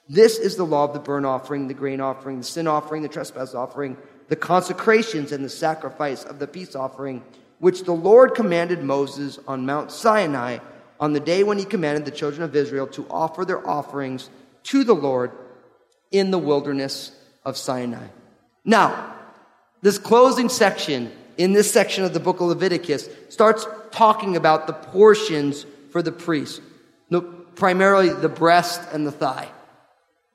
This 0.09 0.39
is 0.39 0.57
the 0.57 0.65
law 0.65 0.83
of 0.83 0.95
the 0.95 0.99
burnt 0.99 1.27
offering, 1.27 1.69
the 1.69 1.75
grain 1.75 2.01
offering, 2.01 2.39
the 2.39 2.45
sin 2.45 2.67
offering, 2.67 3.03
the 3.03 3.09
trespass 3.09 3.55
offering, 3.55 3.97
the 4.31 4.37
consecrations, 4.37 5.33
and 5.33 5.45
the 5.45 5.49
sacrifice 5.49 6.23
of 6.23 6.39
the 6.39 6.47
peace 6.47 6.77
offering, 6.77 7.23
which 7.59 7.83
the 7.83 7.93
Lord 7.93 8.37
commanded 8.37 8.81
Moses 8.81 9.41
on 9.49 9.67
Mount 9.67 9.91
Sinai 9.91 10.59
on 11.01 11.13
the 11.13 11.19
day 11.19 11.43
when 11.43 11.59
he 11.59 11.65
commanded 11.65 12.05
the 12.05 12.13
children 12.13 12.45
of 12.45 12.55
Israel 12.55 12.87
to 12.87 13.05
offer 13.11 13.45
their 13.45 13.69
offerings 13.69 14.31
to 14.63 14.85
the 14.85 14.95
Lord 14.95 15.33
in 16.13 16.31
the 16.31 16.39
wilderness 16.39 17.11
of 17.45 17.57
Sinai. 17.57 18.07
Now, 18.65 19.17
this 19.83 19.99
closing 19.99 20.49
section 20.49 21.11
in 21.37 21.53
this 21.53 21.69
section 21.69 22.05
of 22.05 22.15
the 22.15 22.21
book 22.21 22.41
of 22.41 22.47
Leviticus 22.47 23.09
starts 23.31 23.67
talking 23.91 24.37
about 24.37 24.69
the 24.69 24.75
portions 24.75 25.67
for 25.91 26.03
the 26.03 26.13
priest, 26.13 26.63
primarily 27.57 28.11
the 28.11 28.29
breast 28.29 28.81
and 28.93 29.05
the 29.05 29.13
thigh. 29.13 29.49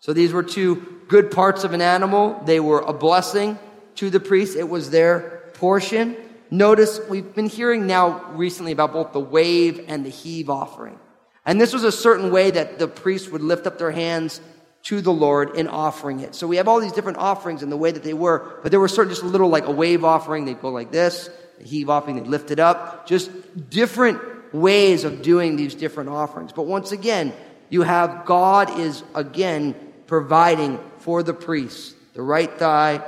So 0.01 0.11
these 0.11 0.33
were 0.33 0.43
two 0.43 1.01
good 1.07 1.31
parts 1.31 1.63
of 1.63 1.71
an 1.71 1.81
animal. 1.81 2.41
They 2.45 2.59
were 2.59 2.81
a 2.81 2.91
blessing 2.91 3.57
to 3.95 4.09
the 4.09 4.19
priest. 4.19 4.55
It 4.57 4.69
was 4.69 4.89
their 4.89 5.43
portion. 5.53 6.15
Notice 6.51 6.99
we've 7.09 7.33
been 7.33 7.47
hearing 7.47 7.87
now 7.87 8.31
recently 8.33 8.71
about 8.71 8.93
both 8.93 9.13
the 9.13 9.19
wave 9.19 9.85
and 9.87 10.05
the 10.05 10.09
heave 10.09 10.49
offering. 10.49 10.99
And 11.45 11.59
this 11.59 11.73
was 11.73 11.83
a 11.83 11.91
certain 11.91 12.31
way 12.31 12.51
that 12.51 12.79
the 12.79 12.87
priest 12.87 13.31
would 13.31 13.41
lift 13.41 13.67
up 13.67 13.77
their 13.77 13.91
hands 13.91 14.41
to 14.83 15.01
the 15.01 15.11
Lord 15.11 15.55
in 15.55 15.67
offering 15.67 16.19
it. 16.19 16.35
So 16.35 16.47
we 16.47 16.57
have 16.57 16.67
all 16.67 16.79
these 16.79 16.91
different 16.91 17.17
offerings 17.17 17.63
in 17.63 17.69
the 17.69 17.77
way 17.77 17.91
that 17.91 18.03
they 18.03 18.13
were, 18.13 18.59
but 18.61 18.71
there 18.71 18.79
were 18.79 18.87
certain 18.87 19.11
just 19.11 19.23
a 19.23 19.27
little 19.27 19.49
like 19.49 19.65
a 19.65 19.71
wave 19.71 20.03
offering. 20.03 20.45
They'd 20.45 20.61
go 20.61 20.69
like 20.69 20.91
this, 20.91 21.29
they 21.57 21.65
heave 21.65 21.89
offering, 21.89 22.17
they'd 22.17 22.27
lift 22.27 22.51
it 22.51 22.59
up. 22.59 23.07
Just 23.07 23.31
different 23.69 24.19
ways 24.53 25.03
of 25.03 25.21
doing 25.21 25.55
these 25.55 25.73
different 25.75 26.09
offerings. 26.09 26.51
But 26.51 26.63
once 26.63 26.91
again, 26.91 27.33
you 27.69 27.81
have 27.81 28.25
God 28.25 28.79
is 28.79 29.03
again 29.15 29.75
providing 30.05 30.79
for 30.99 31.23
the 31.23 31.33
priest 31.33 31.95
the 32.15 32.21
right 32.21 32.51
thigh, 32.57 33.03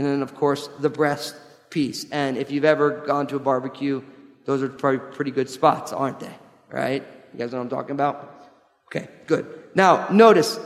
and 0.00 0.08
then 0.08 0.22
of 0.22 0.34
course 0.34 0.70
the 0.78 0.88
breast 0.88 1.36
piece. 1.68 2.06
And 2.10 2.38
if 2.38 2.50
you've 2.50 2.64
ever 2.64 3.04
gone 3.06 3.26
to 3.26 3.36
a 3.36 3.38
barbecue, 3.38 4.02
those 4.46 4.62
are 4.62 4.68
probably 4.70 5.00
pretty 5.14 5.30
good 5.30 5.50
spots, 5.50 5.92
aren't 5.92 6.20
they? 6.20 6.34
Right? 6.70 7.04
You 7.34 7.38
guys 7.38 7.52
know 7.52 7.58
what 7.58 7.64
I'm 7.64 7.68
talking 7.68 7.90
about? 7.90 8.48
Okay, 8.86 9.08
good. 9.26 9.46
Now, 9.74 10.08
notice 10.08 10.58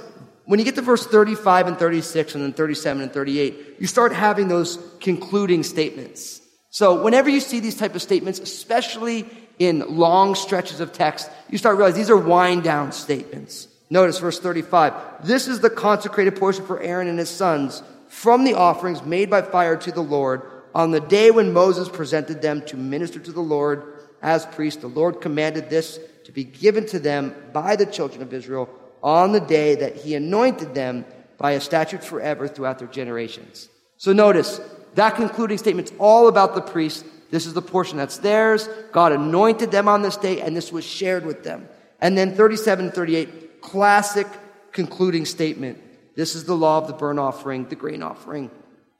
when 0.44 0.60
you 0.60 0.64
get 0.64 0.76
to 0.76 0.82
verse 0.82 1.04
35 1.04 1.66
and 1.66 1.76
36 1.76 2.36
and 2.36 2.44
then 2.44 2.52
37 2.52 3.02
and 3.02 3.12
38, 3.12 3.76
you 3.80 3.88
start 3.88 4.12
having 4.12 4.46
those 4.46 4.78
concluding 5.00 5.64
statements. 5.64 6.40
So 6.70 7.02
whenever 7.02 7.28
you 7.28 7.40
see 7.40 7.58
these 7.58 7.76
type 7.76 7.96
of 7.96 8.02
statements, 8.02 8.38
especially 8.38 9.28
in 9.58 9.98
long 9.98 10.36
stretches 10.36 10.78
of 10.78 10.92
text, 10.92 11.28
you 11.50 11.58
start 11.58 11.76
realizing 11.76 12.02
these 12.02 12.10
are 12.10 12.16
wind 12.16 12.62
down 12.62 12.92
statements. 12.92 13.66
Notice 13.90 14.20
verse 14.20 14.38
35. 14.38 15.26
This 15.26 15.48
is 15.48 15.58
the 15.58 15.70
consecrated 15.70 16.36
portion 16.36 16.64
for 16.64 16.80
Aaron 16.80 17.08
and 17.08 17.18
his 17.18 17.30
sons 17.30 17.82
from 18.14 18.44
the 18.44 18.54
offerings 18.54 19.02
made 19.02 19.28
by 19.28 19.42
fire 19.42 19.76
to 19.76 19.90
the 19.90 20.00
Lord 20.00 20.42
on 20.72 20.92
the 20.92 21.00
day 21.00 21.32
when 21.32 21.52
Moses 21.52 21.88
presented 21.88 22.40
them 22.40 22.64
to 22.66 22.76
minister 22.76 23.18
to 23.18 23.32
the 23.32 23.40
Lord 23.40 23.82
as 24.22 24.46
priests. 24.46 24.80
The 24.80 24.86
Lord 24.86 25.20
commanded 25.20 25.68
this 25.68 25.98
to 26.24 26.30
be 26.30 26.44
given 26.44 26.86
to 26.86 27.00
them 27.00 27.34
by 27.52 27.74
the 27.74 27.84
children 27.84 28.22
of 28.22 28.32
Israel 28.32 28.70
on 29.02 29.32
the 29.32 29.40
day 29.40 29.74
that 29.74 29.96
he 29.96 30.14
anointed 30.14 30.74
them 30.74 31.04
by 31.38 31.50
a 31.50 31.60
statute 31.60 32.04
forever 32.04 32.46
throughout 32.46 32.78
their 32.78 32.88
generations. 32.88 33.68
So 33.96 34.12
notice 34.12 34.60
that 34.94 35.16
concluding 35.16 35.58
statement's 35.58 35.92
all 35.98 36.28
about 36.28 36.54
the 36.54 36.62
priests. 36.62 37.04
This 37.32 37.46
is 37.46 37.52
the 37.52 37.62
portion 37.62 37.98
that's 37.98 38.18
theirs. 38.18 38.68
God 38.92 39.10
anointed 39.10 39.72
them 39.72 39.88
on 39.88 40.02
this 40.02 40.16
day, 40.16 40.40
and 40.40 40.56
this 40.56 40.70
was 40.70 40.84
shared 40.84 41.26
with 41.26 41.42
them. 41.42 41.68
And 42.00 42.16
then 42.16 42.36
37 42.36 42.86
and 42.86 42.94
38, 42.94 43.60
classic 43.60 44.28
concluding 44.70 45.24
statement. 45.24 45.82
This 46.16 46.34
is 46.34 46.44
the 46.44 46.56
law 46.56 46.78
of 46.78 46.86
the 46.86 46.92
burnt 46.92 47.18
offering, 47.18 47.68
the 47.68 47.76
grain 47.76 48.02
offering, 48.02 48.50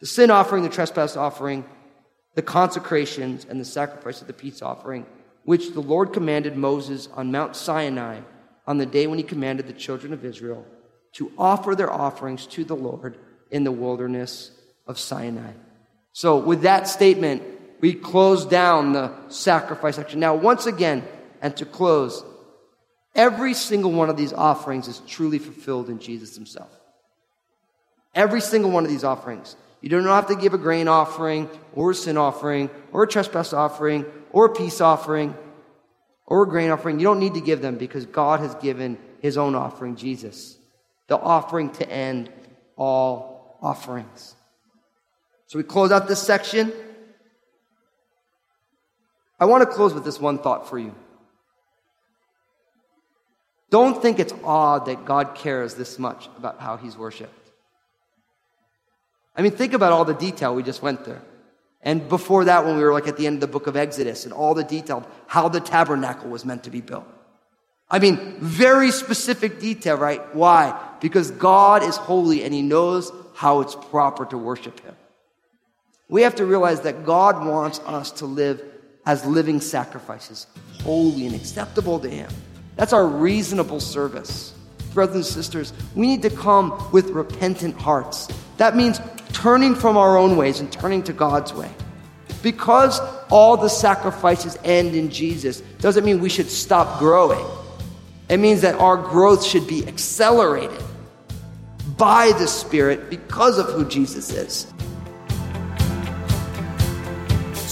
the 0.01 0.07
sin 0.07 0.31
offering, 0.31 0.63
the 0.63 0.69
trespass 0.69 1.17
offering, 1.17 1.65
the 2.35 2.43
consecrations, 2.43 3.47
and 3.49 3.61
the 3.61 3.65
sacrifice 3.65 4.21
of 4.21 4.27
the 4.27 4.33
peace 4.33 4.63
offering, 4.63 5.07
which 5.45 5.73
the 5.73 5.81
Lord 5.81 6.13
commanded 6.13 6.57
Moses 6.57 7.09
on 7.15 7.31
Mount 7.31 7.55
Sinai 7.55 8.21
on 8.67 8.79
the 8.79 8.87
day 8.87 9.07
when 9.07 9.19
he 9.19 9.25
commanded 9.25 9.67
the 9.67 9.73
children 9.73 10.13
of 10.13 10.25
Israel 10.25 10.67
to 11.13 11.31
offer 11.39 11.75
their 11.75 11.93
offerings 11.93 12.47
to 12.47 12.65
the 12.65 12.75
Lord 12.75 13.17
in 13.51 13.63
the 13.63 13.73
wilderness 13.73 14.51
of 14.87 14.99
Sinai. 14.99 15.53
So, 16.13 16.39
with 16.39 16.63
that 16.63 16.89
statement, 16.89 17.43
we 17.81 17.95
close 17.95 18.45
down 18.45 18.93
the 18.93 19.13
sacrifice 19.29 19.97
section. 19.97 20.21
Now, 20.21 20.35
once 20.35 20.67
again, 20.67 21.05
and 21.41 21.57
to 21.59 21.67
close, 21.67 22.25
every 23.15 23.55
single 23.55 23.93
one 23.93 24.11
of 24.11 24.17
these 24.17 24.33
offerings 24.33 24.89
is 24.89 25.01
truly 25.07 25.39
fulfilled 25.39 25.89
in 25.89 25.99
Jesus 25.99 26.35
himself. 26.35 26.71
Every 28.15 28.41
single 28.41 28.71
one 28.71 28.85
of 28.85 28.91
these 28.91 29.05
offerings. 29.05 29.57
You 29.81 29.91
do 29.91 30.01
not 30.01 30.15
have 30.15 30.27
to 30.29 30.43
give 30.43 30.55
a 30.55 30.59
grain 30.59 30.89
offering, 30.89 31.49
or 31.75 31.91
a 31.91 31.95
sin 31.95 32.17
offering, 32.17 32.71
or 32.93 33.03
a 33.03 33.09
trespass 33.09 33.53
offering, 33.53 34.07
or 34.31 34.47
a 34.47 34.55
peace 34.55 34.81
offering, 34.81 35.35
or 36.27 36.45
a 36.45 36.49
grain 36.49 36.71
offering. 36.71 36.99
You 36.99 37.05
don't 37.05 37.21
need 37.21 37.35
to 37.35 37.41
give 37.41 37.61
them 37.61 37.77
because 37.77 38.07
God 38.07 38.41
has 38.41 38.55
given 38.57 38.99
his 39.21 39.37
own 39.37 39.55
offering, 39.55 39.97
Jesus, 39.97 40.57
the 41.09 41.19
offering 41.19 41.71
to 41.73 41.91
end 41.91 42.31
all 42.77 43.59
offerings. 43.61 44.35
So 45.49 45.59
we 45.59 45.65
close 45.65 45.93
out 45.93 46.09
this 46.09 46.23
section. 46.23 46.73
I 49.39 49.45
want 49.45 49.63
to 49.63 49.67
close 49.67 49.93
with 49.93 50.05
this 50.05 50.19
one 50.19 50.39
thought 50.39 50.69
for 50.69 50.79
you. 50.79 50.95
Don't 53.71 54.01
think 54.01 54.19
it's 54.19 54.33
odd 54.45 54.87
that 54.87 55.05
God 55.05 55.35
cares 55.35 55.75
this 55.75 55.99
much 55.99 56.29
about 56.39 56.61
how 56.61 56.77
he's 56.77 56.97
worshiped. 56.97 57.44
I 59.37 59.43
mean, 59.43 59.53
think 59.53 59.73
about 59.73 59.93
all 59.93 60.05
the 60.05 60.15
detail 60.15 60.55
we 60.55 60.63
just 60.63 60.83
went 60.83 61.05
through. 61.05 61.21
And 61.83 62.09
before 62.09 62.47
that, 62.47 62.65
when 62.65 62.77
we 62.77 62.83
were 62.83 62.93
like 62.93 63.09
at 63.09 63.17
the 63.17 63.27
end 63.27 63.37
of 63.37 63.41
the 63.41 63.47
book 63.47 63.67
of 63.67 63.77
Exodus 63.77 64.25
and 64.25 64.33
all 64.33 64.55
the 64.55 64.65
detail, 64.65 65.07
how 65.27 65.49
the 65.49 65.61
tabernacle 65.61 66.31
was 66.31 66.45
meant 66.45 66.65
to 66.65 66.71
be 66.71 66.81
built. 66.81 67.07
I 67.91 67.99
mean, 67.99 68.37
very 68.41 68.91
specific 68.91 69.61
detail, 69.61 69.97
right? 69.97 70.35
Why? 70.35 70.81
Because 71.01 71.31
God 71.31 71.83
is 71.83 71.97
holy 71.97 72.43
and 72.43 72.55
he 72.55 72.63
knows 72.63 73.13
how 73.35 73.61
it's 73.61 73.75
proper 73.75 74.25
to 74.27 74.39
worship 74.39 74.81
him. 74.81 74.97
We 76.09 76.23
have 76.23 76.37
to 76.37 76.47
realize 76.47 76.81
that 76.83 77.05
God 77.05 77.45
wants 77.45 77.81
us 77.81 78.11
to 78.13 78.27
live 78.27 78.63
as 79.07 79.27
living 79.27 79.61
sacrifices, 79.61 80.47
holy 80.83 81.27
and 81.27 81.35
acceptable 81.35 81.99
to 82.01 82.09
him. 82.09 82.31
That's 82.77 82.93
our 82.93 83.07
reasonable 83.07 83.81
service. 83.81 84.55
Brothers 84.95 85.17
and 85.17 85.25
sisters, 85.27 85.73
we 85.95 86.07
need 86.07 86.23
to 86.23 86.31
come 86.31 86.91
with 86.93 87.11
repentant 87.11 87.77
hearts. 87.77 88.29
That 88.57 88.77
means 88.77 89.01
turning 89.35 89.75
from 89.75 89.99
our 89.99 90.17
own 90.17 90.37
ways 90.39 90.61
and 90.61 90.73
turning 90.73 91.03
to 91.03 91.13
God's 91.13 91.53
way. 91.53 91.71
Because 92.43 93.01
all 93.31 93.57
the 93.57 93.69
sacrifices 93.69 94.57
end 94.65 94.95
in 94.95 95.11
Jesus 95.11 95.61
doesn't 95.81 96.05
mean 96.05 96.21
we 96.21 96.31
should 96.31 96.49
stop 96.49 96.99
growing. 96.99 97.45
It 98.29 98.39
means 98.39 98.63
that 98.63 98.77
our 98.77 98.97
growth 98.97 99.45
should 99.45 99.67
be 99.67 99.87
accelerated 99.87 100.83
by 101.99 102.33
the 102.39 102.47
Spirit 102.47 103.11
because 103.11 103.59
of 103.59 103.67
who 103.67 103.85
Jesus 103.85 104.31
is. 104.31 104.73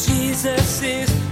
Jesus 0.07 0.83
is 0.83 1.32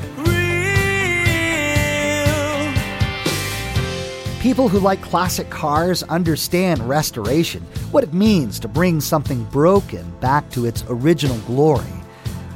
People 4.41 4.71
who 4.71 4.81
like 4.81 5.03
classic 5.03 5.51
cars 5.51 6.03
understand 6.05 6.89
restoration, 6.89 7.61
what 7.91 8.05
it 8.05 8.15
means 8.15 8.59
to 8.61 8.69
bring 8.69 8.99
something 8.99 9.45
broken 9.45 10.11
back 10.19 10.49
to 10.53 10.65
its 10.65 10.83
original 10.89 11.37
glory. 11.41 11.85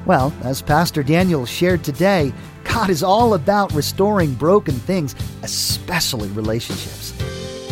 Well, 0.07 0.33
as 0.45 0.63
Pastor 0.63 1.03
Daniel 1.03 1.45
shared 1.45 1.85
today, 1.85 2.33
God 2.65 2.89
is 2.89 3.03
all 3.03 3.35
about 3.35 3.75
restoring 3.75 4.33
broken 4.33 4.73
things, 4.73 5.15
especially 5.43 6.31
relationships. 6.31 7.13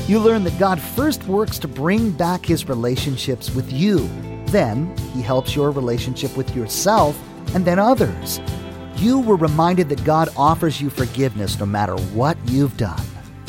You 0.06 0.18
learn 0.18 0.44
that 0.44 0.58
God 0.58 0.78
first 0.78 1.24
works 1.24 1.58
to 1.60 1.66
bring 1.66 2.10
back 2.10 2.44
his 2.44 2.68
relationships 2.68 3.54
with 3.54 3.72
you. 3.72 4.06
Then, 4.48 4.94
he 5.14 5.22
helps 5.22 5.56
your 5.56 5.70
relationship 5.70 6.36
with 6.36 6.54
yourself 6.54 7.18
and 7.54 7.64
then 7.64 7.78
others. 7.78 8.42
You 8.96 9.20
were 9.20 9.36
reminded 9.36 9.88
that 9.88 10.04
God 10.04 10.28
offers 10.36 10.82
you 10.82 10.90
forgiveness 10.90 11.58
no 11.58 11.64
matter 11.64 11.96
what 12.12 12.36
you've 12.44 12.76
done. 12.76 13.00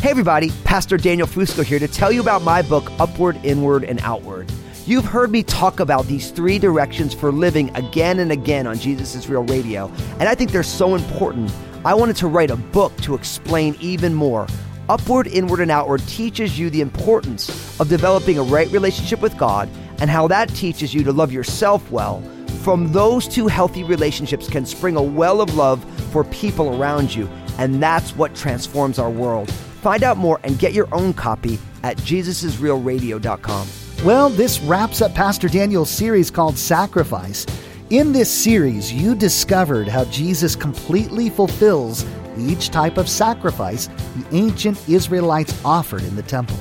Hey, 0.03 0.09
everybody, 0.09 0.51
Pastor 0.65 0.97
Daniel 0.97 1.25
Fusco 1.25 1.63
here 1.63 1.79
to 1.79 1.87
tell 1.87 2.11
you 2.11 2.19
about 2.19 2.41
my 2.41 2.61
book, 2.61 2.91
Upward, 2.99 3.39
Inward, 3.45 3.85
and 3.85 4.01
Outward. 4.01 4.51
You've 4.85 5.05
heard 5.05 5.31
me 5.31 5.43
talk 5.43 5.79
about 5.79 6.07
these 6.07 6.29
three 6.29 6.59
directions 6.59 7.13
for 7.13 7.31
living 7.31 7.73
again 7.77 8.19
and 8.19 8.29
again 8.29 8.67
on 8.67 8.77
Jesus 8.77 9.15
is 9.15 9.29
Real 9.29 9.43
Radio, 9.43 9.89
and 10.19 10.23
I 10.23 10.35
think 10.35 10.51
they're 10.51 10.61
so 10.61 10.95
important. 10.95 11.53
I 11.85 11.93
wanted 11.93 12.17
to 12.17 12.27
write 12.27 12.51
a 12.51 12.57
book 12.57 12.93
to 12.97 13.15
explain 13.15 13.77
even 13.79 14.13
more. 14.13 14.45
Upward, 14.89 15.27
Inward, 15.27 15.61
and 15.61 15.71
Outward 15.71 16.05
teaches 16.05 16.59
you 16.59 16.69
the 16.69 16.81
importance 16.81 17.79
of 17.79 17.87
developing 17.87 18.37
a 18.37 18.43
right 18.43 18.69
relationship 18.71 19.21
with 19.21 19.37
God 19.37 19.69
and 19.99 20.09
how 20.09 20.27
that 20.27 20.49
teaches 20.49 20.93
you 20.93 21.05
to 21.05 21.13
love 21.13 21.31
yourself 21.31 21.89
well. 21.91 22.21
From 22.61 22.91
those 22.91 23.25
two 23.25 23.47
healthy 23.47 23.85
relationships 23.85 24.49
can 24.49 24.65
spring 24.65 24.97
a 24.97 25.01
well 25.01 25.39
of 25.39 25.55
love 25.55 25.81
for 26.11 26.25
people 26.25 26.75
around 26.75 27.15
you, 27.15 27.29
and 27.57 27.81
that's 27.81 28.17
what 28.17 28.35
transforms 28.35 28.99
our 28.99 29.09
world. 29.09 29.49
Find 29.83 30.01
out 30.01 30.17
more 30.17 30.39
and 30.45 30.57
get 30.57 30.71
your 30.71 30.87
own 30.93 31.13
copy 31.13 31.59
at 31.83 31.97
jesusisrealradio.com. 31.97 33.67
Well, 34.05 34.29
this 34.29 34.61
wraps 34.61 35.01
up 35.01 35.13
Pastor 35.13 35.49
Daniel's 35.49 35.89
series 35.89 36.31
called 36.31 36.57
Sacrifice. 36.57 37.45
In 37.89 38.13
this 38.13 38.31
series, 38.31 38.93
you 38.93 39.13
discovered 39.13 39.89
how 39.89 40.05
Jesus 40.05 40.55
completely 40.55 41.29
fulfills 41.29 42.05
each 42.37 42.69
type 42.69 42.97
of 42.97 43.09
sacrifice 43.09 43.87
the 44.15 44.25
ancient 44.31 44.87
Israelites 44.87 45.53
offered 45.65 46.03
in 46.03 46.15
the 46.15 46.23
temple. 46.23 46.57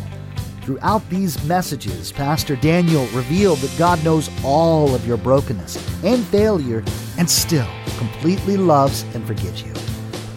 Throughout 0.62 1.08
these 1.08 1.42
messages, 1.44 2.10
Pastor 2.10 2.56
Daniel 2.56 3.06
revealed 3.12 3.58
that 3.58 3.78
God 3.78 4.02
knows 4.04 4.30
all 4.42 4.96
of 4.96 5.06
your 5.06 5.16
brokenness 5.16 5.76
and 6.02 6.24
failure 6.26 6.82
and 7.18 7.30
still 7.30 7.70
completely 7.98 8.56
loves 8.56 9.04
and 9.14 9.24
forgives 9.24 9.62
you. 9.62 9.72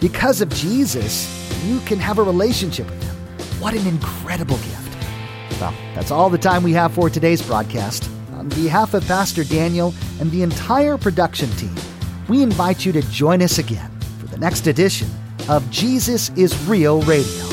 Because 0.00 0.40
of 0.40 0.50
Jesus, 0.50 1.35
you 1.64 1.80
can 1.80 1.98
have 1.98 2.18
a 2.18 2.22
relationship 2.22 2.88
with 2.90 3.00
them. 3.02 3.16
What 3.60 3.74
an 3.74 3.86
incredible 3.86 4.56
gift! 4.56 4.96
Well, 5.60 5.74
that's 5.94 6.10
all 6.10 6.28
the 6.28 6.38
time 6.38 6.62
we 6.62 6.72
have 6.72 6.92
for 6.92 7.08
today's 7.08 7.40
broadcast. 7.40 8.10
On 8.34 8.48
behalf 8.48 8.94
of 8.94 9.06
Pastor 9.06 9.44
Daniel 9.44 9.94
and 10.20 10.30
the 10.30 10.42
entire 10.42 10.98
production 10.98 11.50
team, 11.52 11.74
we 12.28 12.42
invite 12.42 12.84
you 12.84 12.92
to 12.92 13.02
join 13.10 13.42
us 13.42 13.58
again 13.58 13.90
for 14.18 14.26
the 14.26 14.38
next 14.38 14.66
edition 14.66 15.08
of 15.48 15.68
Jesus 15.70 16.30
is 16.36 16.56
Real 16.66 17.00
Radio. 17.02 17.45